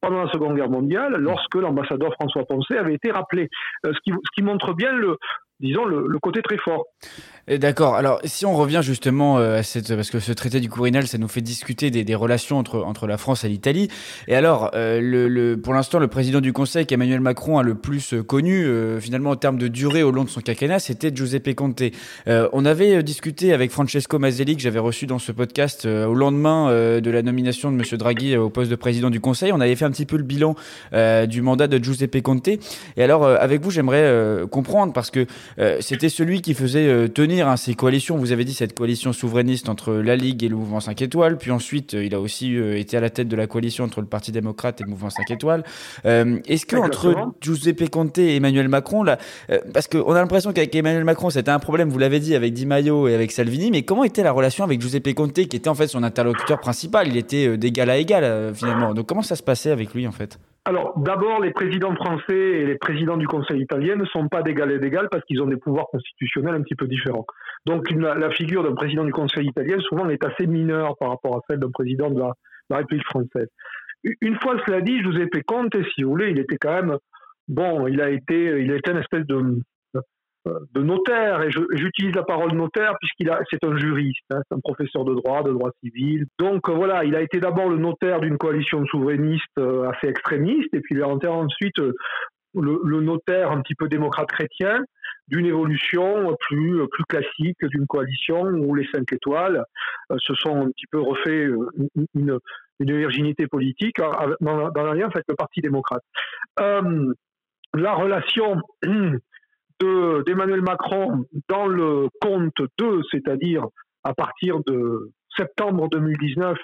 pendant 0.00 0.24
la 0.24 0.30
Seconde 0.30 0.56
Guerre 0.56 0.68
mondiale, 0.68 1.16
lorsque 1.16 1.54
l'ambassadeur 1.54 2.12
François 2.14 2.44
Poncet 2.44 2.76
avait 2.76 2.94
été 2.94 3.10
rappelé. 3.10 3.48
Euh, 3.86 3.92
ce, 3.94 3.98
qui, 4.04 4.10
ce 4.10 4.30
qui 4.34 4.42
montre 4.42 4.74
bien 4.74 4.92
le, 4.92 5.16
disons, 5.64 5.84
le, 5.84 6.18
côté 6.18 6.42
très 6.42 6.58
fort. 6.58 6.86
D'accord. 7.46 7.94
Alors, 7.94 8.20
si 8.24 8.46
on 8.46 8.54
revient 8.54 8.80
justement 8.82 9.38
euh, 9.38 9.58
à 9.58 9.62
cette, 9.62 9.94
parce 9.94 10.10
que 10.10 10.18
ce 10.18 10.32
traité 10.32 10.60
du 10.60 10.70
Quirinal, 10.70 11.06
ça 11.06 11.18
nous 11.18 11.28
fait 11.28 11.42
discuter 11.42 11.90
des, 11.90 12.14
relations 12.14 12.56
entre, 12.56 12.82
entre 12.82 13.06
la 13.06 13.18
France 13.18 13.44
et 13.44 13.48
l'Italie. 13.50 13.88
Et 14.28 14.34
alors, 14.34 14.70
euh, 14.74 15.54
pour 15.62 15.74
l'instant, 15.74 15.98
le 15.98 16.08
président 16.08 16.40
du 16.40 16.54
Conseil 16.54 16.86
qu'Emmanuel 16.86 17.20
Macron 17.20 17.58
a 17.58 17.62
le 17.62 17.74
plus 17.74 18.14
connu, 18.26 18.64
euh, 18.64 18.98
finalement, 18.98 19.30
en 19.30 19.36
termes 19.36 19.58
de 19.58 19.68
durée 19.68 20.02
au 20.02 20.10
long 20.10 20.24
de 20.24 20.30
son 20.30 20.40
quinquennat, 20.40 20.78
c'était 20.78 21.14
Giuseppe 21.14 21.54
Conte. 21.54 21.82
on 22.26 22.64
avait 22.64 23.02
discuté 23.02 23.52
avec 23.52 23.70
Francesco 23.70 24.18
Mazzelli, 24.18 24.56
que 24.56 24.62
j'avais 24.62 24.78
reçu 24.78 25.06
dans 25.06 25.18
ce 25.18 25.32
podcast 25.32 25.84
au 25.84 26.14
lendemain 26.14 26.70
de 27.00 27.10
la 27.10 27.22
nomination 27.22 27.70
de 27.70 27.76
Monsieur 27.76 27.98
Draghi 27.98 28.36
au 28.36 28.48
poste 28.48 28.70
de 28.70 28.76
président 28.76 29.10
du 29.10 29.20
Conseil. 29.20 29.52
On 29.52 29.60
avait 29.60 29.76
fait 29.76 29.84
un 29.84 29.90
petit 29.90 30.06
peu 30.06 30.16
le 30.16 30.22
bilan 30.22 30.54
du 30.92 31.42
mandat 31.42 31.66
de 31.66 31.82
Giuseppe 31.82 32.22
Conte. 32.22 32.48
Et 32.48 33.02
alors, 33.02 33.26
avec 33.26 33.60
vous, 33.62 33.70
j'aimerais 33.70 34.42
comprendre, 34.50 34.92
parce 34.92 35.10
que 35.10 35.26
c'était 35.80 36.08
celui 36.08 36.42
qui 36.42 36.54
faisait 36.54 37.08
tenir 37.08 37.48
hein, 37.48 37.56
ses 37.56 37.74
coalitions. 37.74 38.16
Vous 38.16 38.32
avez 38.32 38.44
dit 38.44 38.54
cette 38.54 38.74
coalition 38.74 39.12
souverainiste 39.12 39.68
entre 39.68 39.94
la 39.94 40.16
Ligue 40.16 40.44
et 40.44 40.48
le 40.48 40.56
mouvement 40.56 40.80
5 40.80 41.02
étoiles. 41.02 41.38
Puis 41.38 41.50
ensuite, 41.50 41.92
il 41.94 42.14
a 42.14 42.20
aussi 42.20 42.56
été 42.56 42.96
à 42.96 43.00
la 43.00 43.10
tête 43.10 43.28
de 43.28 43.36
la 43.36 43.46
coalition 43.46 43.84
entre 43.84 44.00
le 44.00 44.06
Parti 44.06 44.32
démocrate 44.32 44.80
et 44.80 44.84
le 44.84 44.90
mouvement 44.90 45.10
5 45.10 45.30
étoiles. 45.30 45.64
Est-ce 46.04 46.66
que 46.66 46.76
entre 46.76 47.32
Giuseppe 47.40 47.88
Conte 47.90 48.18
et 48.18 48.36
Emmanuel 48.36 48.68
Macron, 48.68 49.02
là, 49.02 49.18
parce 49.72 49.86
qu'on 49.86 50.12
a 50.12 50.20
l'impression 50.20 50.52
qu'avec 50.52 50.74
Emmanuel 50.74 51.04
Macron, 51.04 51.30
c'était 51.30 51.50
un 51.50 51.58
problème, 51.58 51.88
vous 51.88 51.98
l'avez 51.98 52.20
dit, 52.20 52.34
avec 52.34 52.52
Di 52.52 52.66
Maio 52.66 53.08
et 53.08 53.14
avec 53.14 53.32
Salvini, 53.32 53.70
mais 53.70 53.82
comment 53.82 54.04
était 54.04 54.22
la 54.22 54.32
relation 54.32 54.64
avec 54.64 54.80
Giuseppe 54.80 55.14
Conte, 55.14 55.32
qui 55.32 55.56
était 55.56 55.68
en 55.68 55.74
fait 55.74 55.86
son 55.86 56.02
interlocuteur 56.02 56.60
principal? 56.60 57.08
Il 57.08 57.16
était 57.16 57.56
d'égal 57.56 57.90
à 57.90 57.98
égal, 57.98 58.54
finalement. 58.54 58.94
Donc 58.94 59.06
comment 59.06 59.22
ça 59.22 59.36
se 59.36 59.42
passait 59.42 59.70
avec 59.70 59.94
lui, 59.94 60.06
en 60.06 60.12
fait? 60.12 60.38
Alors, 60.66 60.98
d'abord, 60.98 61.42
les 61.42 61.50
présidents 61.50 61.94
français 61.94 62.34
et 62.34 62.64
les 62.64 62.76
présidents 62.76 63.18
du 63.18 63.26
Conseil 63.26 63.60
italien 63.60 63.96
ne 63.96 64.06
sont 64.06 64.28
pas 64.28 64.40
d'égal 64.40 64.72
et 64.72 64.78
d'égal 64.78 65.08
parce 65.10 65.22
qu'ils 65.24 65.42
ont 65.42 65.46
des 65.46 65.58
pouvoirs 65.58 65.88
constitutionnels 65.88 66.54
un 66.54 66.62
petit 66.62 66.74
peu 66.74 66.86
différents. 66.86 67.26
Donc, 67.66 67.90
la, 67.90 68.30
figure 68.30 68.62
d'un 68.62 68.74
président 68.74 69.04
du 69.04 69.12
Conseil 69.12 69.46
italien, 69.46 69.78
souvent, 69.80 70.08
est 70.08 70.24
assez 70.24 70.46
mineure 70.46 70.96
par 70.98 71.10
rapport 71.10 71.36
à 71.36 71.40
celle 71.48 71.58
d'un 71.58 71.70
président 71.70 72.10
de 72.10 72.18
la, 72.18 72.76
République 72.78 73.04
française. 73.04 73.48
Une 74.22 74.38
fois 74.40 74.56
cela 74.66 74.80
dit, 74.80 75.02
Giuseppe 75.02 75.42
Conte, 75.46 75.76
si 75.94 76.02
vous 76.02 76.10
voulez, 76.10 76.30
il 76.30 76.38
était 76.38 76.56
quand 76.56 76.72
même, 76.72 76.96
bon, 77.46 77.86
il 77.86 78.00
a 78.00 78.08
été, 78.08 78.62
il 78.62 78.72
a 78.72 78.76
été 78.76 78.90
une 78.90 78.98
espèce 78.98 79.26
de, 79.26 79.58
de 80.46 80.82
notaire, 80.82 81.42
et 81.42 81.50
j'utilise 81.50 82.14
la 82.14 82.22
parole 82.22 82.52
notaire 82.52 82.94
puisqu'il 83.00 83.30
a, 83.30 83.40
c'est 83.50 83.64
un 83.64 83.76
juriste, 83.78 84.24
hein, 84.30 84.40
c'est 84.48 84.54
un 84.54 84.60
professeur 84.60 85.04
de 85.04 85.14
droit, 85.14 85.42
de 85.42 85.52
droit 85.52 85.70
civil. 85.82 86.26
Donc 86.38 86.68
euh, 86.68 86.72
voilà, 86.72 87.04
il 87.04 87.14
a 87.14 87.22
été 87.22 87.40
d'abord 87.40 87.68
le 87.68 87.78
notaire 87.78 88.20
d'une 88.20 88.36
coalition 88.36 88.84
souverainiste 88.86 89.58
euh, 89.58 89.88
assez 89.90 90.08
extrémiste, 90.08 90.72
et 90.74 90.80
puis 90.80 90.96
il 90.96 91.02
a 91.02 91.12
été 91.14 91.28
ensuite 91.28 91.78
euh, 91.78 91.94
le, 92.54 93.00
notaire 93.00 93.52
un 93.52 93.62
petit 93.62 93.74
peu 93.74 93.88
démocrate 93.88 94.28
chrétien 94.28 94.84
d'une 95.28 95.46
évolution 95.46 96.36
plus, 96.40 96.86
plus 96.88 97.04
classique 97.04 97.56
d'une 97.62 97.86
coalition 97.86 98.42
où 98.42 98.74
les 98.74 98.86
cinq 98.92 99.10
étoiles 99.12 99.64
se 100.18 100.34
sont 100.34 100.66
un 100.66 100.66
petit 100.66 100.86
peu 100.92 101.00
refait 101.00 101.48
une, 102.14 102.38
une 102.80 102.96
virginité 102.96 103.46
politique 103.46 103.96
dans, 103.96 104.70
dans 104.70 104.84
l'alliance 104.84 105.12
avec 105.14 105.24
le 105.26 105.34
Parti 105.34 105.62
démocrate. 105.62 106.02
la 106.58 107.94
relation 107.94 108.60
d'Emmanuel 109.80 110.62
Macron 110.62 111.24
dans 111.48 111.66
le 111.66 112.08
compte 112.20 112.54
2, 112.78 113.00
c'est-à-dire 113.10 113.66
à 114.04 114.14
partir 114.14 114.60
de 114.66 115.10
septembre 115.36 115.88
2019, 115.88 116.56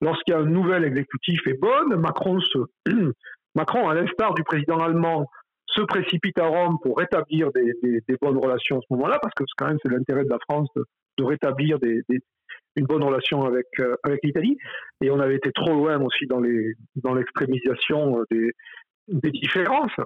lorsqu'il 0.00 0.34
y 0.34 0.36
a 0.36 0.40
un 0.40 0.46
nouvel 0.46 0.84
exécutif 0.84 1.46
est 1.46 1.60
bonne, 1.60 1.96
Macron, 1.96 2.40
se, 2.40 2.58
Macron 3.54 3.88
à 3.88 3.94
l'instar 3.94 4.34
du 4.34 4.42
président 4.42 4.80
allemand, 4.80 5.26
se 5.66 5.82
précipite 5.82 6.38
à 6.38 6.46
Rome 6.46 6.78
pour 6.82 6.98
rétablir 6.98 7.50
des, 7.52 8.02
bonnes 8.20 8.38
relations 8.38 8.78
à 8.78 8.80
ce 8.80 8.94
moment-là, 8.94 9.18
parce 9.20 9.34
que 9.34 9.44
quand 9.56 9.66
même 9.68 9.78
c'est 9.82 9.92
l'intérêt 9.92 10.24
de 10.24 10.30
la 10.30 10.38
France 10.48 10.68
de, 10.76 11.24
rétablir 11.24 11.78
une 12.76 12.86
bonne 12.86 13.02
relation 13.02 13.44
avec, 13.44 13.66
euh, 13.80 13.96
avec 14.04 14.20
l'Italie. 14.22 14.56
Et 15.02 15.10
on 15.10 15.18
avait 15.18 15.34
été 15.34 15.50
trop 15.52 15.74
loin 15.74 16.00
aussi 16.00 16.26
dans 16.26 17.14
l'extrémisation 17.14 18.22
des, 18.30 18.52
des 19.08 19.30
différences. 19.30 19.96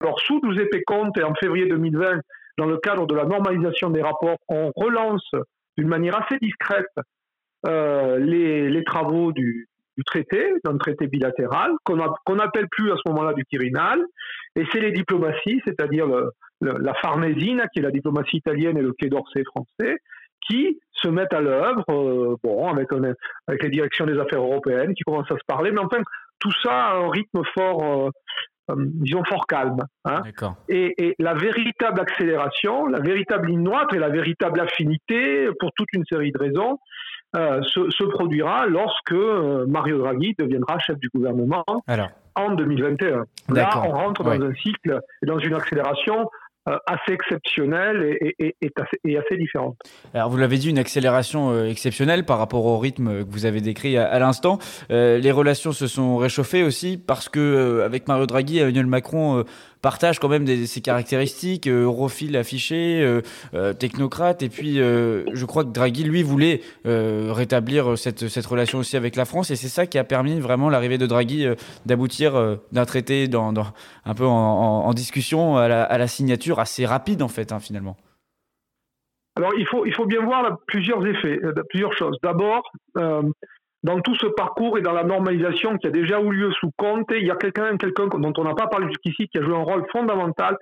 Alors, 0.00 0.20
sous 0.20 0.40
Giuseppe 0.42 0.82
Conte, 0.86 1.18
en 1.22 1.34
février 1.34 1.66
2020, 1.66 2.20
dans 2.58 2.66
le 2.66 2.78
cadre 2.78 3.06
de 3.06 3.14
la 3.14 3.24
normalisation 3.24 3.90
des 3.90 4.02
rapports, 4.02 4.38
on 4.48 4.70
relance 4.74 5.30
d'une 5.76 5.88
manière 5.88 6.16
assez 6.22 6.38
discrète 6.40 6.86
euh, 7.66 8.18
les, 8.18 8.84
travaux 8.84 9.32
du, 9.32 9.68
traité, 10.06 10.54
d'un 10.64 10.76
traité 10.78 11.06
bilatéral, 11.06 11.72
qu'on 11.84 12.34
n'appelle 12.34 12.68
plus 12.70 12.92
à 12.92 12.96
ce 12.96 13.08
moment-là 13.10 13.32
du 13.32 13.44
Quirinal, 13.44 14.04
et 14.54 14.64
c'est 14.72 14.80
les 14.80 14.92
diplomaties, 14.92 15.60
c'est-à-dire 15.64 16.06
la 16.60 16.94
Farnesina, 16.94 17.66
qui 17.68 17.80
est 17.80 17.82
la 17.82 17.90
diplomatie 17.90 18.36
italienne, 18.38 18.78
et 18.78 18.82
le 18.82 18.92
Quai 18.92 19.08
d'Orsay 19.08 19.44
français, 19.44 19.96
qui 20.46 20.78
se 20.92 21.08
mettent 21.08 21.34
à 21.34 21.40
l'œuvre, 21.40 21.84
euh, 21.90 22.36
bon, 22.42 22.68
avec, 22.68 22.88
avec 23.46 23.62
les 23.62 23.70
directions 23.70 24.06
des 24.06 24.18
affaires 24.18 24.40
européennes, 24.40 24.94
qui 24.94 25.02
commencent 25.02 25.30
à 25.30 25.36
se 25.36 25.44
parler, 25.46 25.70
mais 25.70 25.80
enfin, 25.80 26.02
tout 26.38 26.52
ça 26.62 26.88
à 26.88 26.94
un 26.96 27.10
rythme 27.10 27.42
fort, 27.54 28.10
euh, 28.70 28.74
disons, 28.76 29.24
fort 29.24 29.46
calme. 29.46 29.82
Hein. 30.04 30.22
Et, 30.68 31.14
la 31.18 31.34
véritable 31.34 32.00
accélération, 32.00 32.86
la 32.86 33.00
véritable 33.00 33.48
ligne 33.48 33.64
droite 33.64 33.92
et 33.94 33.98
la 33.98 34.08
véritable 34.08 34.60
affinité, 34.60 35.48
pour 35.60 35.70
toute 35.72 35.88
une 35.92 36.04
série 36.04 36.32
de 36.32 36.38
raisons, 36.38 36.78
euh, 37.36 37.60
se, 37.62 38.04
produira 38.04 38.66
lorsque 38.66 39.12
euh, 39.12 39.66
Mario 39.66 39.98
Draghi 39.98 40.34
deviendra 40.38 40.78
chef 40.78 40.96
du 40.98 41.10
gouvernement 41.14 41.64
en 42.34 42.50
2021. 42.52 43.24
Là, 43.48 43.82
on 43.84 43.90
rentre 43.90 44.22
dans 44.22 44.40
un 44.40 44.54
cycle 44.54 45.00
et 45.22 45.26
dans 45.26 45.38
une 45.38 45.54
accélération 45.54 46.20
euh, 46.20 46.24
assez 46.66 47.12
exceptionnelle 47.12 48.16
et, 48.20 48.56
assez, 48.76 49.16
assez, 49.16 49.36
différente. 49.36 49.76
Alors 50.14 50.30
vous 50.30 50.36
l'avez 50.36 50.58
dit, 50.58 50.70
une 50.70 50.78
accélération 50.78 51.50
euh, 51.50 51.68
exceptionnelle 51.68 52.24
par 52.24 52.38
rapport 52.38 52.64
au 52.64 52.78
rythme 52.78 53.24
que 53.24 53.30
vous 53.30 53.46
avez 53.46 53.60
décrit 53.60 53.96
à, 53.96 54.18
l'instant. 54.18 54.58
Euh, 54.90 55.18
les 55.18 55.30
relations 55.30 55.72
se 55.72 55.86
sont 55.86 56.16
réchauffées 56.16 56.62
aussi 56.64 56.98
parce 56.98 57.28
que 57.28 57.82
avec 57.84 58.08
Mario 58.08 58.26
Draghi, 58.26 58.58
Emmanuel 58.58 58.86
Macron 58.86 59.44
partage 59.86 60.18
quand 60.18 60.28
même 60.28 60.48
ses 60.66 60.80
caractéristiques, 60.80 61.68
euh, 61.68 61.84
europhile 61.84 62.36
affiché, 62.36 63.00
euh, 63.04 63.20
euh, 63.54 63.72
technocrate. 63.72 64.42
Et 64.42 64.48
puis, 64.48 64.78
je 64.78 65.44
crois 65.44 65.62
que 65.62 65.70
Draghi, 65.70 66.02
lui, 66.02 66.24
voulait 66.24 66.60
rétablir 66.84 67.96
cette, 67.96 68.26
cette 68.26 68.46
relation 68.46 68.80
aussi 68.80 68.96
avec 68.96 69.14
la 69.14 69.24
France. 69.24 69.52
Et 69.52 69.56
c'est 69.56 69.68
ça 69.68 69.86
qui 69.86 69.96
a 69.96 70.02
permis 70.02 70.40
vraiment 70.40 70.70
l'arrivée 70.70 70.98
de 70.98 71.06
Draghi 71.06 71.46
d'aboutir 71.84 72.58
d'un 72.72 72.84
traité 72.84 73.28
dans, 73.28 73.54
un 74.04 74.14
peu 74.14 74.24
en, 74.24 74.92
discussion 74.92 75.56
à 75.56 75.68
la, 75.68 75.84
à 75.84 75.98
la, 75.98 76.08
signature 76.08 76.58
assez 76.58 76.84
rapide, 76.84 77.22
en 77.22 77.28
fait, 77.28 77.52
hein, 77.52 77.60
finalement. 77.60 77.96
Alors, 79.36 79.52
il 79.56 79.66
faut, 79.66 79.86
il 79.86 79.94
faut 79.94 80.06
bien 80.06 80.24
voir 80.24 80.58
plusieurs 80.66 81.06
effets, 81.06 81.38
plusieurs 81.70 81.92
choses. 81.92 82.16
D'abord, 82.24 82.72
dans 83.86 84.00
tout 84.00 84.16
ce 84.16 84.26
parcours 84.26 84.76
et 84.78 84.82
dans 84.82 84.92
la 84.92 85.04
normalisation 85.04 85.78
qui 85.78 85.86
a 85.86 85.90
déjà 85.90 86.20
eu 86.20 86.32
lieu 86.32 86.50
sous 86.58 86.70
Conte, 86.76 87.08
il 87.12 87.24
y 87.24 87.30
a 87.30 87.36
quelqu'un 87.36 87.76
quelqu'un 87.76 88.08
dont 88.08 88.32
on 88.36 88.42
n'a 88.42 88.54
pas 88.54 88.66
parlé 88.66 88.88
jusqu'ici 88.88 89.28
qui 89.28 89.38
a 89.38 89.42
joué 89.42 89.54
un 89.54 89.62
rôle 89.62 89.84
fondamental, 89.92 90.56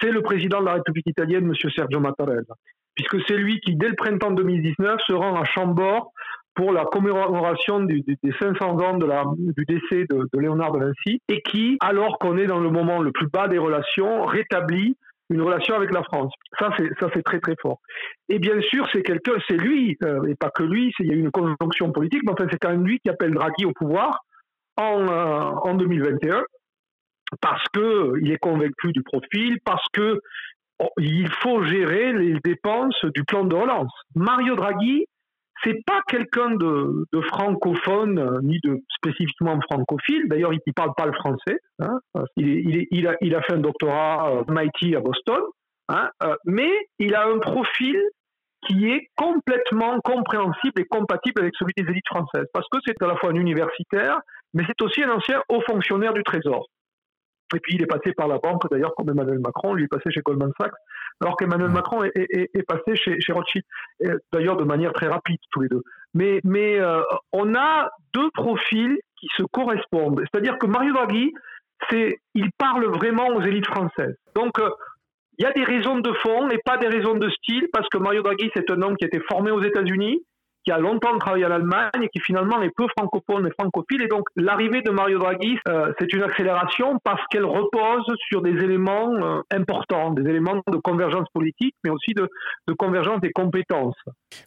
c'est 0.00 0.10
le 0.10 0.22
président 0.22 0.60
de 0.60 0.64
la 0.64 0.72
République 0.74 1.06
italienne, 1.06 1.44
M. 1.44 1.70
Sergio 1.70 2.00
Mattarella. 2.00 2.54
Puisque 2.94 3.18
c'est 3.28 3.36
lui 3.36 3.60
qui, 3.60 3.76
dès 3.76 3.88
le 3.88 3.94
printemps 3.94 4.30
2019, 4.30 5.00
se 5.06 5.12
rend 5.12 5.38
à 5.38 5.44
Chambord 5.44 6.12
pour 6.54 6.72
la 6.72 6.84
commémoration 6.84 7.80
des 7.80 8.02
500 8.40 8.80
ans 8.80 8.96
du 8.96 9.64
décès 9.66 10.06
de, 10.08 10.26
de 10.32 10.38
Léonard 10.38 10.72
de 10.72 10.78
Vinci, 10.78 11.20
et 11.28 11.42
qui, 11.42 11.76
alors 11.80 12.18
qu'on 12.18 12.38
est 12.38 12.46
dans 12.46 12.60
le 12.60 12.70
moment 12.70 13.02
le 13.02 13.12
plus 13.12 13.28
bas 13.28 13.48
des 13.48 13.58
relations, 13.58 14.24
rétablit 14.24 14.96
une 15.30 15.42
relation 15.42 15.74
avec 15.74 15.92
la 15.92 16.02
France. 16.02 16.32
Ça, 16.58 16.70
c'est 16.76 16.88
ça, 17.00 17.08
c'est 17.14 17.22
très 17.22 17.40
très 17.40 17.54
fort. 17.60 17.78
Et 18.28 18.38
bien 18.38 18.60
sûr, 18.60 18.86
c'est 18.92 19.02
quelqu'un, 19.02 19.34
c'est 19.48 19.56
lui, 19.56 19.96
euh, 20.02 20.24
et 20.24 20.34
pas 20.34 20.50
que 20.50 20.62
lui. 20.62 20.92
Il 20.98 21.06
y 21.06 21.10
a 21.10 21.14
une 21.14 21.30
conjonction 21.30 21.90
politique, 21.92 22.22
mais 22.24 22.32
enfin, 22.32 22.46
c'est 22.50 22.58
quand 22.58 22.70
même 22.70 22.86
lui 22.86 22.98
qui 23.00 23.08
appelle 23.08 23.32
Draghi 23.32 23.64
au 23.64 23.72
pouvoir 23.72 24.20
en, 24.76 25.06
euh, 25.08 25.40
en 25.62 25.74
2021 25.74 26.44
parce 27.40 27.64
que 27.72 28.12
il 28.20 28.30
est 28.30 28.38
convaincu 28.38 28.92
du 28.92 29.02
profil, 29.02 29.58
parce 29.64 29.84
que 29.92 30.20
oh, 30.78 30.90
il 30.98 31.30
faut 31.40 31.62
gérer 31.64 32.12
les 32.12 32.38
dépenses 32.44 33.04
du 33.14 33.24
plan 33.24 33.44
de 33.44 33.54
relance. 33.54 33.92
Mario 34.14 34.54
Draghi 34.54 35.06
c'est 35.64 35.84
pas 35.84 36.00
quelqu'un 36.08 36.54
de, 36.56 37.06
francophone 37.28 38.18
euh, 38.18 38.40
ni 38.42 38.58
de 38.62 38.80
spécifiquement 38.96 39.58
francophile. 39.70 40.28
D'ailleurs, 40.28 40.52
il, 40.52 40.60
ne 40.66 40.72
parle 40.72 40.92
pas 40.96 41.06
le 41.06 41.12
français. 41.12 41.58
Hein. 41.80 41.98
Il, 42.36 43.06
a, 43.06 43.42
fait 43.42 43.52
un 43.52 43.58
doctorat 43.58 44.30
euh, 44.30 44.44
MIT 44.48 44.96
à 44.96 45.00
Boston, 45.00 45.40
hein. 45.88 46.08
euh, 46.22 46.34
mais 46.44 46.70
il 46.98 47.14
a 47.14 47.26
un 47.26 47.38
profil 47.38 47.96
qui 48.66 48.90
est 48.90 49.08
complètement 49.16 49.98
compréhensible 50.00 50.80
et 50.80 50.84
compatible 50.84 51.40
avec 51.40 51.54
celui 51.58 51.72
des 51.76 51.90
élites 51.90 52.06
françaises, 52.06 52.46
parce 52.52 52.66
que 52.70 52.78
c'est 52.86 53.00
à 53.02 53.08
la 53.08 53.16
fois 53.16 53.30
un 53.30 53.34
universitaire, 53.34 54.20
mais 54.54 54.62
c'est 54.66 54.80
aussi 54.82 55.02
un 55.02 55.10
ancien 55.10 55.42
haut 55.48 55.60
fonctionnaire 55.68 56.12
du 56.12 56.22
Trésor. 56.22 56.68
Et 57.54 57.60
puis 57.60 57.74
il 57.74 57.82
est 57.82 57.86
passé 57.86 58.12
par 58.12 58.28
la 58.28 58.38
banque, 58.38 58.62
d'ailleurs, 58.70 58.94
comme 58.96 59.10
Emmanuel 59.10 59.38
Macron, 59.38 59.74
lui 59.74 59.84
est 59.84 59.88
passé 59.88 60.10
chez 60.10 60.20
Goldman 60.20 60.52
Sachs, 60.60 60.72
alors 61.20 61.36
qu'Emmanuel 61.36 61.70
Macron 61.70 62.02
est, 62.04 62.66
passé 62.66 62.96
chez, 62.96 63.20
chez 63.20 63.32
Rothschild, 63.32 63.64
d'ailleurs 64.32 64.56
de 64.56 64.64
manière 64.64 64.92
très 64.92 65.06
rapide 65.08 65.38
tous 65.50 65.60
les 65.60 65.68
deux. 65.68 65.82
Mais, 66.14 66.40
mais 66.44 66.80
euh, 66.80 67.00
on 67.32 67.54
a 67.54 67.90
deux 68.14 68.30
profils 68.34 68.98
qui 69.18 69.28
se 69.36 69.44
correspondent. 69.44 70.20
C'est-à-dire 70.20 70.58
que 70.58 70.66
Mario 70.66 70.92
Draghi, 70.92 71.32
c'est, 71.90 72.18
il 72.34 72.50
parle 72.58 72.86
vraiment 72.86 73.28
aux 73.28 73.42
élites 73.42 73.66
françaises. 73.66 74.16
Donc, 74.34 74.58
euh, 74.58 74.68
il 75.38 75.44
y 75.44 75.46
a 75.46 75.52
des 75.52 75.64
raisons 75.64 75.98
de 75.98 76.12
fond 76.12 76.50
et 76.50 76.58
pas 76.64 76.76
des 76.76 76.88
raisons 76.88 77.14
de 77.14 77.28
style, 77.30 77.68
parce 77.72 77.88
que 77.88 77.98
Mario 77.98 78.22
Draghi, 78.22 78.50
c'est 78.54 78.70
un 78.70 78.82
homme 78.82 78.96
qui 78.96 79.04
a 79.04 79.08
été 79.08 79.20
formé 79.30 79.50
aux 79.50 79.62
États-Unis, 79.62 80.22
qui 80.64 80.70
a 80.70 80.78
longtemps 80.78 81.16
travaillé 81.18 81.44
en 81.44 81.50
Allemagne 81.50 82.02
et 82.02 82.08
qui 82.08 82.20
finalement 82.20 82.62
est 82.62 82.70
peu 82.74 82.86
francophone 82.96 83.46
et 83.46 83.50
francophile. 83.50 84.02
Et 84.02 84.08
donc 84.08 84.24
l'arrivée 84.36 84.82
de 84.82 84.90
Mario 84.90 85.18
Draghi, 85.18 85.58
euh, 85.68 85.92
c'est 85.98 86.12
une 86.12 86.22
accélération 86.22 86.98
parce 87.04 87.22
qu'elle 87.30 87.44
repose 87.44 88.04
sur 88.28 88.42
des 88.42 88.50
éléments 88.50 89.12
euh, 89.14 89.40
importants, 89.50 90.12
des 90.12 90.28
éléments 90.28 90.62
de 90.70 90.76
convergence 90.76 91.26
politique, 91.32 91.74
mais 91.84 91.90
aussi 91.90 92.12
de, 92.14 92.28
convergence 92.78 93.20
des 93.20 93.32
compétences. 93.32 93.96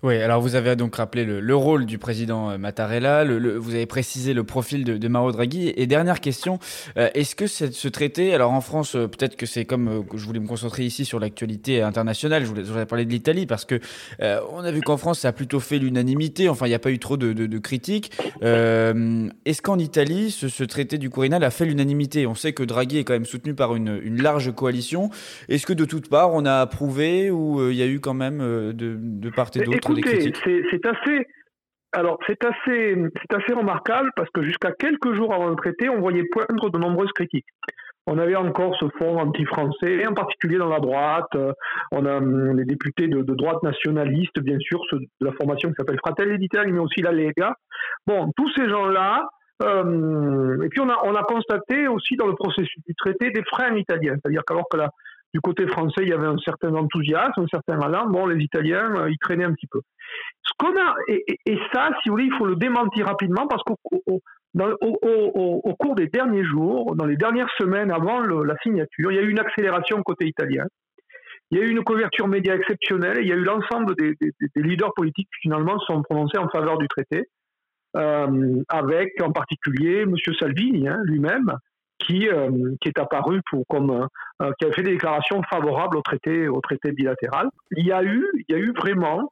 Oui, 0.04 0.18
alors 0.18 0.42
vous 0.42 0.56
avez 0.56 0.76
donc 0.76 0.96
rappelé 0.96 1.26
le, 1.26 1.56
rôle 1.56 1.86
du 1.86 1.98
président 1.98 2.52
euh, 2.52 2.58
Mattarella, 2.58 3.24
vous 3.26 3.76
avez 3.76 3.86
précisé 3.86 4.34
le 4.34 4.44
profil 4.44 4.84
de, 4.84 5.08
Mario 5.08 5.32
Draghi. 5.32 5.74
Et 5.76 5.88
dernière 5.88 6.20
question, 6.20 6.60
est-ce 6.96 7.36
que 7.36 7.48
ce 7.48 7.88
traité, 7.88 8.34
alors 8.34 8.52
en 8.52 8.62
France, 8.62 8.94
peut-être 8.94 9.36
que 9.36 9.46
c'est 9.46 9.66
comme 9.66 10.04
je 10.14 10.26
voulais 10.26 10.40
me 10.40 10.48
concentrer 10.48 10.84
ici 10.84 11.06
sur 11.06 11.20
l'actualité 11.20 11.82
internationale, 11.82 12.44
je 12.44 12.50
voulais, 12.50 12.86
parler 12.86 13.06
de 13.06 13.12
l'Italie 13.12 13.46
parce 13.46 13.66
que 13.66 13.80
on 14.20 14.64
a 14.64 14.72
vu 14.72 14.82
qu'en 14.82 14.98
France, 14.98 15.20
ça 15.20 15.30
a 15.30 15.32
plutôt 15.32 15.60
fait 15.60 15.80
l'unanimité, 15.80 16.05
enfin 16.50 16.66
il 16.66 16.70
n'y 16.70 16.76
a 16.76 16.80
pas 16.80 16.92
eu 16.92 17.00
trop 17.00 17.18
de, 17.18 17.34
de 17.34 17.58
critiques. 17.60 18.12
est-ce 18.42 19.62
qu'en 19.62 19.80
Italie, 19.80 20.32
ce, 20.32 20.48
ce, 20.50 20.64
traité 20.64 20.98
du 20.98 21.10
Quirinal 21.10 21.44
a 21.44 21.50
fait 21.50 21.66
l'unanimité? 21.66 22.28
On 22.28 22.36
sait 22.36 22.54
que 22.54 22.64
Draghi 22.64 23.00
est 23.00 23.04
quand 23.04 23.14
même 23.14 23.26
soutenu 23.26 23.54
par 23.56 23.76
une, 23.76 24.00
une 24.04 24.22
large 24.22 24.54
coalition. 24.54 25.10
Est-ce 25.50 25.66
que 25.66 25.74
de 25.74 25.86
toutes 25.86 26.10
parts, 26.10 26.34
on 26.34 26.46
a 26.46 26.60
approuvé 26.62 27.30
ou 27.32 27.60
euh, 27.60 27.72
il 27.72 27.78
y 27.78 27.84
a 27.84 27.88
eu 27.88 28.00
quand 28.00 28.14
même 28.14 28.42
euh, 28.42 28.74
de, 28.74 28.98
de 29.00 29.30
part 29.30 29.50
et 29.56 29.60
d'autre 29.60 29.94
des 29.94 30.02
critiques? 30.02 30.38
C'est 30.44 30.86
assez. 30.86 31.28
Alors, 31.92 32.20
c'est 32.28 32.44
assez, 32.44 32.96
c'est 33.22 33.38
assez 33.38 33.54
remarquable 33.54 34.12
parce 34.18 34.30
que 34.32 34.44
jusqu'à 34.44 34.72
quelques 34.74 35.14
jours 35.14 35.34
avant 35.34 35.48
le 35.48 35.56
traité, 35.56 35.88
on 35.88 36.02
voyait 36.02 36.26
poindre 36.30 36.70
de 36.70 36.78
nombreuses 36.78 37.12
critiques. 37.14 37.46
On 38.08 38.18
avait 38.20 38.36
encore 38.36 38.76
ce 38.80 38.86
fond 38.98 39.18
anti-français, 39.20 40.06
en 40.08 40.14
particulier 40.14 40.58
dans 40.58 40.70
la 40.70 40.80
droite. 40.80 41.28
Euh, 41.36 41.54
on 41.92 42.06
a 42.06 42.18
hum, 42.18 42.56
les 42.56 42.66
députés 42.66 43.08
de, 43.08 43.22
droite 43.22 43.64
nationaliste, 43.64 44.40
bien 44.40 44.60
sûr, 44.60 44.80
de 44.92 45.08
la 45.22 45.32
formation 45.34 45.70
qui 45.70 45.76
s'appelle 45.76 46.00
Fratelli 46.00 46.38
d'Italie, 46.38 46.72
mais 46.72 46.80
aussi 46.80 47.02
la 47.02 47.12
Lega. 47.12 47.56
Bon, 48.06 48.32
tous 48.38 48.52
ces 48.56 48.70
gens-là, 48.70 49.28
euh, 49.64 50.62
et 50.62 50.70
puis 50.70 50.82
on 50.82 50.90
a, 50.90 51.00
on 51.04 51.16
a 51.16 51.24
constaté 51.24 51.88
aussi 51.88 52.16
dans 52.16 52.28
le 52.28 52.36
processus 52.36 52.84
du 52.88 52.94
traité 52.96 53.32
des 53.32 53.44
freins 53.44 53.76
italiens, 53.76 54.16
c'est-à-dire 54.22 54.44
qu'alors 54.46 54.68
que 54.70 54.78
là, 54.78 54.90
du 55.34 55.42
côté 55.42 55.68
français 55.68 56.02
il 56.04 56.10
y 56.10 56.14
avait 56.14 56.28
un 56.28 56.38
certain 56.38 56.74
enthousiasme, 56.76 57.42
un 57.42 57.48
certain 57.48 57.80
allant, 57.82 58.08
bon 58.08 58.26
les 58.26 58.44
Italiens 58.44 58.96
euh, 58.96 59.10
ils 59.10 59.18
traînaient 59.18 59.46
un 59.46 59.54
petit 59.54 59.68
peu. 59.68 59.82
Ce 60.44 60.52
qu'on 60.58 60.76
a 60.80 60.96
et, 61.08 61.24
et, 61.46 61.60
ça, 61.74 61.90
si 62.02 62.10
vous 62.10 62.16
voulez, 62.16 62.26
il 62.26 62.34
faut 62.38 62.46
le 62.46 62.56
démentir 62.56 63.06
rapidement 63.06 63.48
parce 63.48 63.64
qu'au 63.64 63.78
au, 64.60 65.76
cours 65.80 65.96
des 65.96 66.08
derniers 66.08 66.44
jours, 66.44 66.96
dans 66.96 67.06
les 67.06 67.18
dernières 67.18 67.50
semaines 67.58 67.92
avant 67.92 68.22
la 68.22 68.56
signature, 68.64 69.12
il 69.12 69.16
y 69.16 69.20
a 69.20 69.24
eu 69.24 69.30
une 69.30 69.40
accélération 69.40 70.02
côté 70.04 70.28
italien. 70.28 70.66
Il 71.52 71.60
y 71.60 71.62
a 71.62 71.66
eu 71.66 71.70
une 71.70 71.84
couverture 71.84 72.28
média 72.28 72.56
exceptionnelle. 72.56 73.18
Il 73.22 73.28
y 73.28 73.32
a 73.32 73.36
eu 73.36 73.44
l'ensemble 73.44 73.96
des, 73.96 74.16
leaders 74.56 74.94
politiques 74.96 75.30
qui 75.36 75.42
finalement 75.42 75.78
se 75.80 75.86
sont 75.86 76.02
prononcés 76.02 76.38
en 76.38 76.50
faveur 76.50 76.78
du 76.78 76.88
traité. 76.88 77.28
Euh, 77.96 78.62
avec 78.68 79.22
en 79.22 79.32
particulier 79.32 80.02
M. 80.02 80.16
Salvini 80.38 80.90
hein, 80.90 81.00
lui-même, 81.06 81.54
qui, 82.00 82.28
euh, 82.28 82.50
qui 82.82 82.90
est 82.90 83.00
apparu 83.00 83.40
pour 83.50 83.66
comme 83.68 84.08
euh, 84.42 84.52
qui 84.60 84.66
a 84.66 84.72
fait 84.74 84.84
des 84.84 84.92
déclarations 84.92 85.42
favorables 85.50 85.96
au 85.96 86.02
traité 86.02 86.50
au 86.50 86.60
traité 86.60 86.92
bilatéral. 86.92 87.48
Il 87.72 87.86
y 87.86 87.94
a 87.94 88.04
eu 88.04 88.26
il 88.50 88.54
y 88.54 88.58
a 88.58 88.60
eu 88.60 88.74
vraiment 88.76 89.32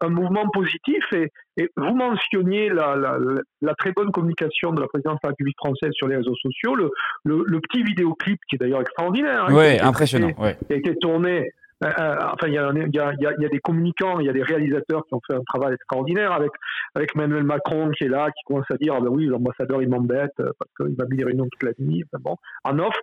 un 0.00 0.08
mouvement 0.08 0.48
positif 0.50 1.04
et, 1.12 1.30
et 1.56 1.68
vous 1.76 1.94
mentionniez 1.94 2.68
la, 2.68 2.96
la, 2.96 3.18
la, 3.62 3.74
très 3.74 3.92
bonne 3.92 4.10
communication 4.10 4.72
de 4.72 4.80
la 4.80 4.88
présidence 4.88 5.18
de 5.22 5.26
la 5.26 5.30
République 5.30 5.56
française 5.58 5.92
sur 5.92 6.08
les 6.08 6.16
réseaux 6.16 6.34
sociaux, 6.36 6.74
le, 6.74 6.90
le, 7.24 7.44
le 7.46 7.60
petit 7.60 7.82
vidéoclip 7.82 8.40
qui 8.48 8.56
est 8.56 8.58
d'ailleurs 8.58 8.80
extraordinaire, 8.80 9.44
hein, 9.48 9.54
oui, 9.54 9.78
impressionnant, 9.80 10.32
qui 10.32 10.72
a 10.72 10.76
été 10.76 10.96
tourné 10.96 11.52
euh, 11.84 11.88
euh, 11.88 12.16
enfin, 12.32 12.48
il 12.48 12.54
y, 12.54 12.58
a, 12.58 12.72
il, 12.72 12.94
y 12.94 12.98
a, 12.98 13.12
il 13.12 13.22
y, 13.22 13.46
a, 13.46 13.48
des 13.48 13.60
communicants, 13.60 14.18
il 14.18 14.26
y 14.26 14.28
a 14.28 14.32
des 14.32 14.42
réalisateurs 14.42 15.06
qui 15.06 15.14
ont 15.14 15.20
fait 15.24 15.34
un 15.34 15.44
travail 15.44 15.74
extraordinaire 15.74 16.32
avec 16.32 16.50
avec 16.94 17.14
Emmanuel 17.14 17.44
Macron 17.44 17.90
qui 17.90 18.04
est 18.04 18.08
là, 18.08 18.30
qui 18.32 18.42
commence 18.46 18.68
à 18.70 18.76
dire 18.76 18.94
ah 18.96 19.00
ben 19.00 19.08
oui 19.08 19.26
l'ambassadeur 19.26 19.80
il 19.80 19.88
m'embête 19.88 20.32
euh, 20.40 20.50
parce 20.58 20.70
qu'il 20.76 20.96
va 20.96 21.04
me 21.04 21.16
dire 21.16 21.28
une 21.28 21.40
autre 21.40 21.50
toute 21.52 21.62
la 21.62 21.72
nuit, 21.78 22.02
enfin 22.06 22.20
bon, 22.22 22.36
en 22.64 22.78
off. 22.80 22.96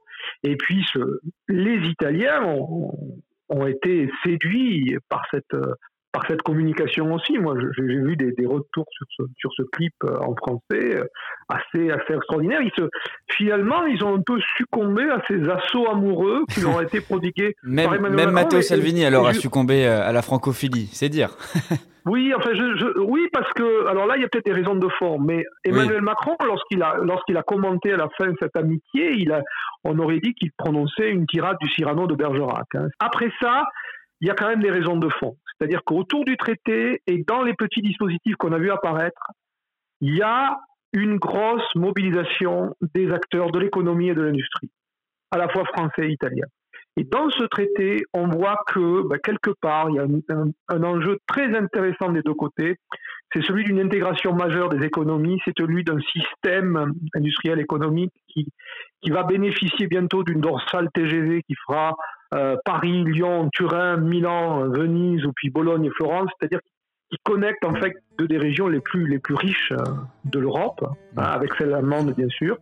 Et 0.44 0.58
puis 0.58 0.86
ce, 0.92 1.22
les 1.48 1.88
Italiens 1.88 2.44
ont, 2.44 2.92
ont 3.48 3.66
été 3.66 4.10
séduits 4.26 4.98
par 5.08 5.24
cette 5.32 5.56
par 6.16 6.26
cette 6.28 6.42
communication 6.44 7.14
aussi. 7.14 7.38
Moi, 7.38 7.56
j'ai 7.78 7.84
vu 7.84 8.16
des, 8.16 8.32
des, 8.32 8.46
retours 8.46 8.86
sur 8.90 9.06
ce, 9.18 9.24
sur 9.38 9.52
ce 9.54 9.64
clip 9.64 9.94
euh, 10.06 10.18
en 10.20 10.34
français 10.36 10.96
euh, 10.96 11.04
assez, 11.50 11.92
assez 11.92 12.14
extraordinaires. 12.14 12.62
Ils 12.62 12.72
se, 12.78 12.88
finalement, 13.30 13.86
ils 13.86 14.02
ont 14.04 14.16
un 14.16 14.22
peu 14.22 14.40
succombé 14.58 15.04
à 15.10 15.22
ces 15.28 15.44
assauts 15.50 15.90
amoureux 15.90 16.46
qui 16.50 16.62
leur 16.62 16.78
ont 16.78 16.82
été 16.82 17.02
prodigués 17.02 17.56
même, 17.64 17.90
par 18.00 18.00
Même 18.00 18.32
Matteo 18.32 18.62
Salvini, 18.62 19.04
alors, 19.04 19.28
a 19.28 19.34
succombé 19.34 19.86
euh, 19.86 20.08
à 20.08 20.14
la 20.14 20.22
francophilie, 20.22 20.88
c'est 20.94 21.10
dire. 21.10 21.32
oui, 22.06 22.34
enfin, 22.34 22.52
je, 22.54 22.78
je, 22.78 23.00
oui, 23.02 23.28
parce 23.34 23.52
que, 23.52 23.88
alors 23.88 24.06
là, 24.06 24.16
il 24.16 24.22
y 24.22 24.26
a 24.26 24.30
peut-être 24.30 24.46
des 24.46 24.54
raisons 24.54 24.76
de 24.76 24.88
fond, 24.98 25.20
mais 25.20 25.44
Emmanuel 25.66 26.02
Macron, 26.02 26.38
lorsqu'il 26.46 26.82
a, 26.82 26.96
lorsqu'il 27.04 27.36
a 27.36 27.44
commenté 27.44 27.92
à 27.92 27.98
la 27.98 28.08
fin 28.18 28.32
cette 28.40 28.56
amitié, 28.56 29.12
il 29.18 29.34
a, 29.34 29.42
on 29.84 30.00
aurait 30.00 30.22
dit 30.22 30.34
qu'il 30.34 30.52
prononçait 30.58 31.10
une 31.10 31.28
tirade 31.28 31.58
du 31.60 31.70
Cyrano 31.72 32.08
de 32.08 32.16
Bergerac. 32.16 32.68
Hein. 32.76 32.88
Après 33.00 33.30
ça, 33.42 33.64
il 34.22 34.30
y 34.30 34.32
a 34.32 34.34
quand 34.34 34.48
même 34.48 34.62
des 34.62 34.72
raisons 34.72 34.96
de 34.96 35.10
fond. 35.10 35.36
C'est-à-dire 35.58 35.84
qu'autour 35.86 36.26
du 36.26 36.38
traité 36.38 37.02
et 37.08 37.24
dans 37.26 37.44
les 37.44 37.54
petits 37.54 37.82
dispositifs 37.82 38.36
qu'on 38.36 38.52
a 38.52 38.58
vu 38.58 38.72
apparaître, 38.72 39.32
il 40.02 40.16
y 40.16 40.22
a 40.22 40.60
une 40.94 41.18
grosse 41.18 41.76
mobilisation 41.76 42.76
des 42.94 43.12
acteurs 43.12 43.52
de 43.52 43.60
l'économie 43.60 44.10
et 44.10 44.16
de 44.16 44.22
l'industrie, 44.22 44.70
à 45.32 45.38
la 45.38 45.50
fois 45.50 45.66
français 45.66 46.08
et 46.08 46.12
italien. 46.12 46.46
Et 46.98 47.04
dans 47.04 47.30
ce 47.30 47.44
traité, 47.44 48.04
on 48.14 48.28
voit 48.28 48.58
que 48.68 49.06
bah, 49.08 49.18
quelque 49.20 49.52
part, 49.62 49.90
il 49.90 49.96
y 49.96 50.00
a 50.00 50.08
un, 50.70 50.84
enjeu 50.84 51.20
très 51.28 51.54
intéressant 51.56 52.10
des 52.12 52.22
deux 52.22 52.34
côtés. 52.34 52.78
C'est 53.34 53.42
celui 53.42 53.66
d'une 53.66 53.82
intégration 53.82 54.34
majeure 54.34 54.70
des 54.70 54.86
économies, 54.86 55.42
c'est 55.44 55.58
celui 55.58 55.84
d'un 55.84 56.00
système 56.00 56.94
industriel 57.14 57.60
économique 57.60 58.14
qui, 58.30 58.48
qui 59.02 59.10
va 59.10 59.24
bénéficier 59.24 59.88
bientôt 59.88 60.24
d'une 60.24 60.40
dorsale 60.40 60.90
TGV 60.94 61.42
qui 61.44 61.56
fera 61.68 61.96
Paris, 62.66 63.04
Lyon, 63.04 63.50
Turin, 63.54 63.98
Milan, 63.98 64.70
Venise 64.70 65.26
ou 65.26 65.32
puis 65.34 65.50
Bologne 65.50 65.86
et 65.86 65.90
Florence, 65.92 66.30
c'est-à-dire 66.40 66.60
qui 67.12 67.18
connecte 67.24 67.64
en 67.64 67.74
fait 67.76 67.94
deux 68.18 68.28
des 68.28 68.38
régions 68.38 68.68
les 68.68 68.80
plus 68.80 69.08
les 69.08 69.20
plus 69.20 69.36
riches 69.36 69.72
euh, 69.74 69.84
de 70.26 70.40
l'Europe, 70.40 70.84
hein, 71.18 71.22
avec 71.22 71.54
celle 71.58 71.74
allemande 71.74 72.14
bien 72.16 72.30
sûr, 72.30 72.58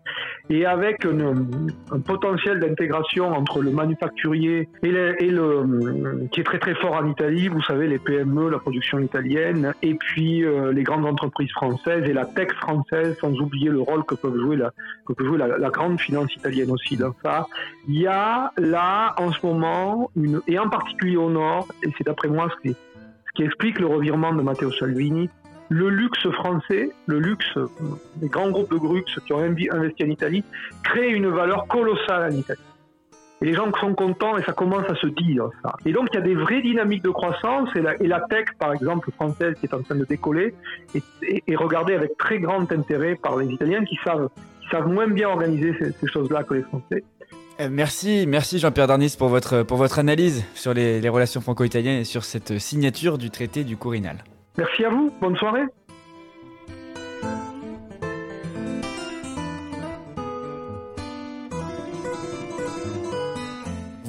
et 0.49 0.65
avec 0.65 1.05
un 1.05 1.99
potentiel 1.99 2.59
d'intégration 2.59 3.27
entre 3.27 3.61
le 3.61 3.71
manufacturier 3.71 4.67
et, 4.81 4.91
le, 4.91 5.23
et 5.23 5.29
le, 5.29 6.27
qui 6.31 6.41
est 6.41 6.43
très 6.43 6.59
très 6.59 6.75
fort 6.75 6.95
en 6.95 7.07
Italie. 7.07 7.47
Vous 7.47 7.61
savez 7.61 7.87
les 7.87 7.99
PME, 7.99 8.49
la 8.49 8.59
production 8.59 8.99
italienne, 8.99 9.73
et 9.81 9.93
puis 9.93 10.43
euh, 10.43 10.73
les 10.73 10.83
grandes 10.83 11.05
entreprises 11.05 11.51
françaises 11.51 12.03
et 12.09 12.13
la 12.13 12.25
tech 12.25 12.51
française, 12.53 13.15
sans 13.21 13.33
oublier 13.39 13.69
le 13.69 13.79
rôle 13.79 14.03
que 14.03 14.15
peuvent 14.15 14.37
jouer 14.37 14.57
la 14.57 14.71
que 15.05 15.13
peut 15.13 15.25
jouer 15.25 15.37
la, 15.37 15.57
la 15.57 15.69
grande 15.69 15.99
finance 15.99 16.35
italienne 16.35 16.71
aussi 16.71 16.97
dans 16.97 17.13
ça. 17.23 17.47
Il 17.87 17.99
y 17.99 18.07
a 18.07 18.51
là 18.57 19.13
en 19.17 19.31
ce 19.31 19.45
moment 19.45 20.09
une 20.15 20.41
et 20.47 20.57
en 20.59 20.69
particulier 20.69 21.17
au 21.17 21.29
nord, 21.29 21.67
et 21.83 21.89
c'est 21.97 22.05
d'après 22.05 22.27
moi 22.27 22.49
ce 22.55 22.69
qui 22.69 22.75
qui 23.35 23.43
explique 23.43 23.79
le 23.79 23.87
revirement 23.87 24.33
de 24.33 24.41
Matteo 24.41 24.71
Salvini. 24.71 25.29
Le 25.69 25.89
luxe 25.89 26.29
français, 26.31 26.89
le 27.07 27.19
luxe, 27.19 27.57
les 28.21 28.27
grands 28.27 28.51
groupes 28.51 28.71
de 28.71 28.95
luxe 28.95 29.17
qui 29.25 29.33
ont 29.33 29.39
investi 29.39 30.03
en 30.03 30.09
Italie, 30.09 30.43
créent 30.83 31.11
une 31.11 31.29
valeur 31.29 31.67
colossale 31.67 32.31
en 32.31 32.35
Italie. 32.35 32.59
Et 33.41 33.45
les 33.45 33.53
gens 33.53 33.71
sont 33.79 33.93
contents 33.93 34.37
et 34.37 34.43
ça 34.43 34.53
commence 34.53 34.87
à 34.89 34.95
se 34.95 35.07
dire 35.07 35.49
ça. 35.63 35.75
Et 35.85 35.91
donc 35.91 36.09
il 36.13 36.15
y 36.15 36.19
a 36.19 36.21
des 36.21 36.35
vraies 36.35 36.61
dynamiques 36.61 37.03
de 37.03 37.09
croissance 37.09 37.69
et 37.75 38.07
la, 38.07 38.21
tech, 38.21 38.45
par 38.59 38.73
exemple, 38.73 39.11
française 39.11 39.55
qui 39.59 39.65
est 39.65 39.73
en 39.73 39.81
train 39.81 39.95
de 39.95 40.05
décoller, 40.05 40.53
est, 40.93 41.55
regardée 41.55 41.93
avec 41.93 42.17
très 42.17 42.39
grand 42.39 42.71
intérêt 42.71 43.15
par 43.15 43.37
les 43.37 43.47
Italiens 43.47 43.83
qui 43.83 43.97
savent, 44.03 44.29
savent 44.71 44.87
moins 44.87 45.07
bien 45.07 45.29
organiser 45.29 45.73
ces 45.77 46.07
choses-là 46.07 46.43
que 46.43 46.53
les 46.53 46.61
Français. 46.61 47.03
Euh, 47.59 47.69
merci, 47.69 48.25
merci 48.27 48.59
Jean-Pierre 48.59 48.87
Darnis 48.87 49.15
pour 49.17 49.27
votre, 49.29 49.99
analyse 49.99 50.43
sur 50.55 50.73
les, 50.73 50.99
les 50.99 51.09
relations 51.09 51.41
franco-italiennes 51.41 51.99
et 51.99 52.03
sur 52.03 52.23
cette 52.23 52.57
signature 52.59 53.17
du 53.17 53.29
traité 53.29 53.63
du 53.63 53.77
Quirinal. 53.77 54.23
Merci 54.57 54.85
à 54.85 54.89
vous, 54.89 55.11
bonne 55.21 55.35
soirée. 55.37 55.63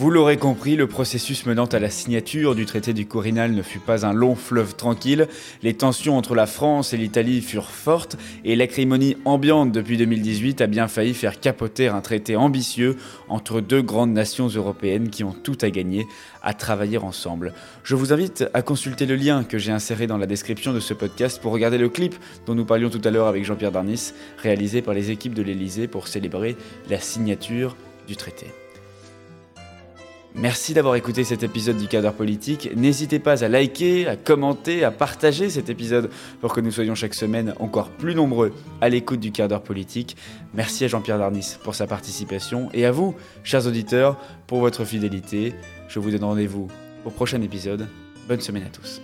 Vous 0.05 0.11
l'aurez 0.11 0.37
compris, 0.37 0.77
le 0.77 0.87
processus 0.87 1.47
menant 1.47 1.65
à 1.65 1.79
la 1.79 1.89
signature 1.89 2.55
du 2.55 2.67
traité 2.67 2.93
du 2.93 3.09
Quirinal 3.09 3.53
ne 3.53 3.63
fut 3.63 3.79
pas 3.79 4.05
un 4.05 4.13
long 4.13 4.35
fleuve 4.35 4.77
tranquille. 4.77 5.29
Les 5.63 5.73
tensions 5.73 6.19
entre 6.19 6.35
la 6.35 6.45
France 6.45 6.93
et 6.93 6.99
l'Italie 6.99 7.41
furent 7.41 7.71
fortes 7.71 8.19
et 8.45 8.55
l'acrimonie 8.55 9.17
ambiante 9.25 9.73
depuis 9.73 9.97
2018 9.97 10.61
a 10.61 10.67
bien 10.67 10.89
failli 10.89 11.15
faire 11.15 11.41
capoter 11.41 11.89
un 11.89 12.03
traité 12.03 12.37
ambitieux 12.37 12.97
entre 13.31 13.63
deux 13.63 13.81
grandes 13.81 14.13
nations 14.13 14.49
européennes 14.49 15.09
qui 15.09 15.25
ont 15.25 15.33
tout 15.33 15.57
à 15.63 15.71
gagner 15.71 16.07
à 16.43 16.53
travailler 16.53 16.99
ensemble. 16.99 17.55
Je 17.83 17.95
vous 17.95 18.13
invite 18.13 18.45
à 18.53 18.61
consulter 18.61 19.07
le 19.07 19.17
lien 19.17 19.43
que 19.43 19.57
j'ai 19.57 19.73
inséré 19.73 20.07
dans 20.07 20.19
la 20.19 20.27
description 20.27 20.75
de 20.75 20.81
ce 20.81 20.93
podcast 20.93 21.41
pour 21.41 21.51
regarder 21.51 21.79
le 21.79 21.89
clip 21.89 22.15
dont 22.45 22.55
nous 22.55 22.67
parlions 22.67 22.91
tout 22.91 23.01
à 23.05 23.11
l'heure 23.11 23.27
avec 23.27 23.47
Jean-Pierre 23.47 23.73
Darnis, 23.73 24.13
réalisé 24.37 24.83
par 24.83 24.93
les 24.93 25.11
équipes 25.11 25.33
de 25.33 25.43
l'Elysée 25.43 25.89
pour 25.89 26.09
célébrer 26.09 26.59
la 26.91 27.01
signature 27.01 27.75
du 28.07 28.17
traité. 28.17 28.49
Merci 30.37 30.75
d'avoir 30.75 30.97
écouté 30.97 31.23
cet 31.23 31.45
épisode 31.45 31.77
du 31.77 31.87
cadre 31.87 32.13
politique. 32.13 32.69
N'hésitez 32.75 33.21
pas 33.21 33.45
à 33.45 33.49
liker, 33.49 34.09
à 34.09 34.17
commenter, 34.17 34.83
à 34.83 34.91
partager 34.91 35.49
cet 35.49 35.69
épisode 35.71 36.11
pour 36.41 36.53
que 36.53 36.61
nous 36.61 36.73
soyons 36.73 36.97
chaque 36.97 37.15
semaine 37.15 37.55
encore 37.61 37.91
plus 37.91 38.17
nombreux 38.17 38.53
à 38.81 38.89
l'écoute 38.89 39.21
du 39.21 39.31
d'heure 39.31 39.63
politique. 39.63 40.17
Merci 40.53 40.85
à 40.85 40.89
Jean-Pierre 40.89 41.19
Darnis 41.19 41.57
pour 41.63 41.77
sa 41.77 41.87
participation 41.87 42.69
et 42.75 42.85
à 42.85 42.91
vous, 42.91 43.15
chers 43.45 43.67
auditeurs, 43.69 44.19
pour 44.49 44.59
votre 44.59 44.85
fidélité. 44.85 45.55
Je 45.89 46.01
vous 46.01 46.11
donne 46.11 46.25
rendez-vous 46.25 46.67
au 47.05 47.11
prochain 47.11 47.41
épisode. 47.41 47.87
Bonne 48.27 48.41
semaine 48.41 48.65
à 48.65 48.71
tous. 48.71 49.01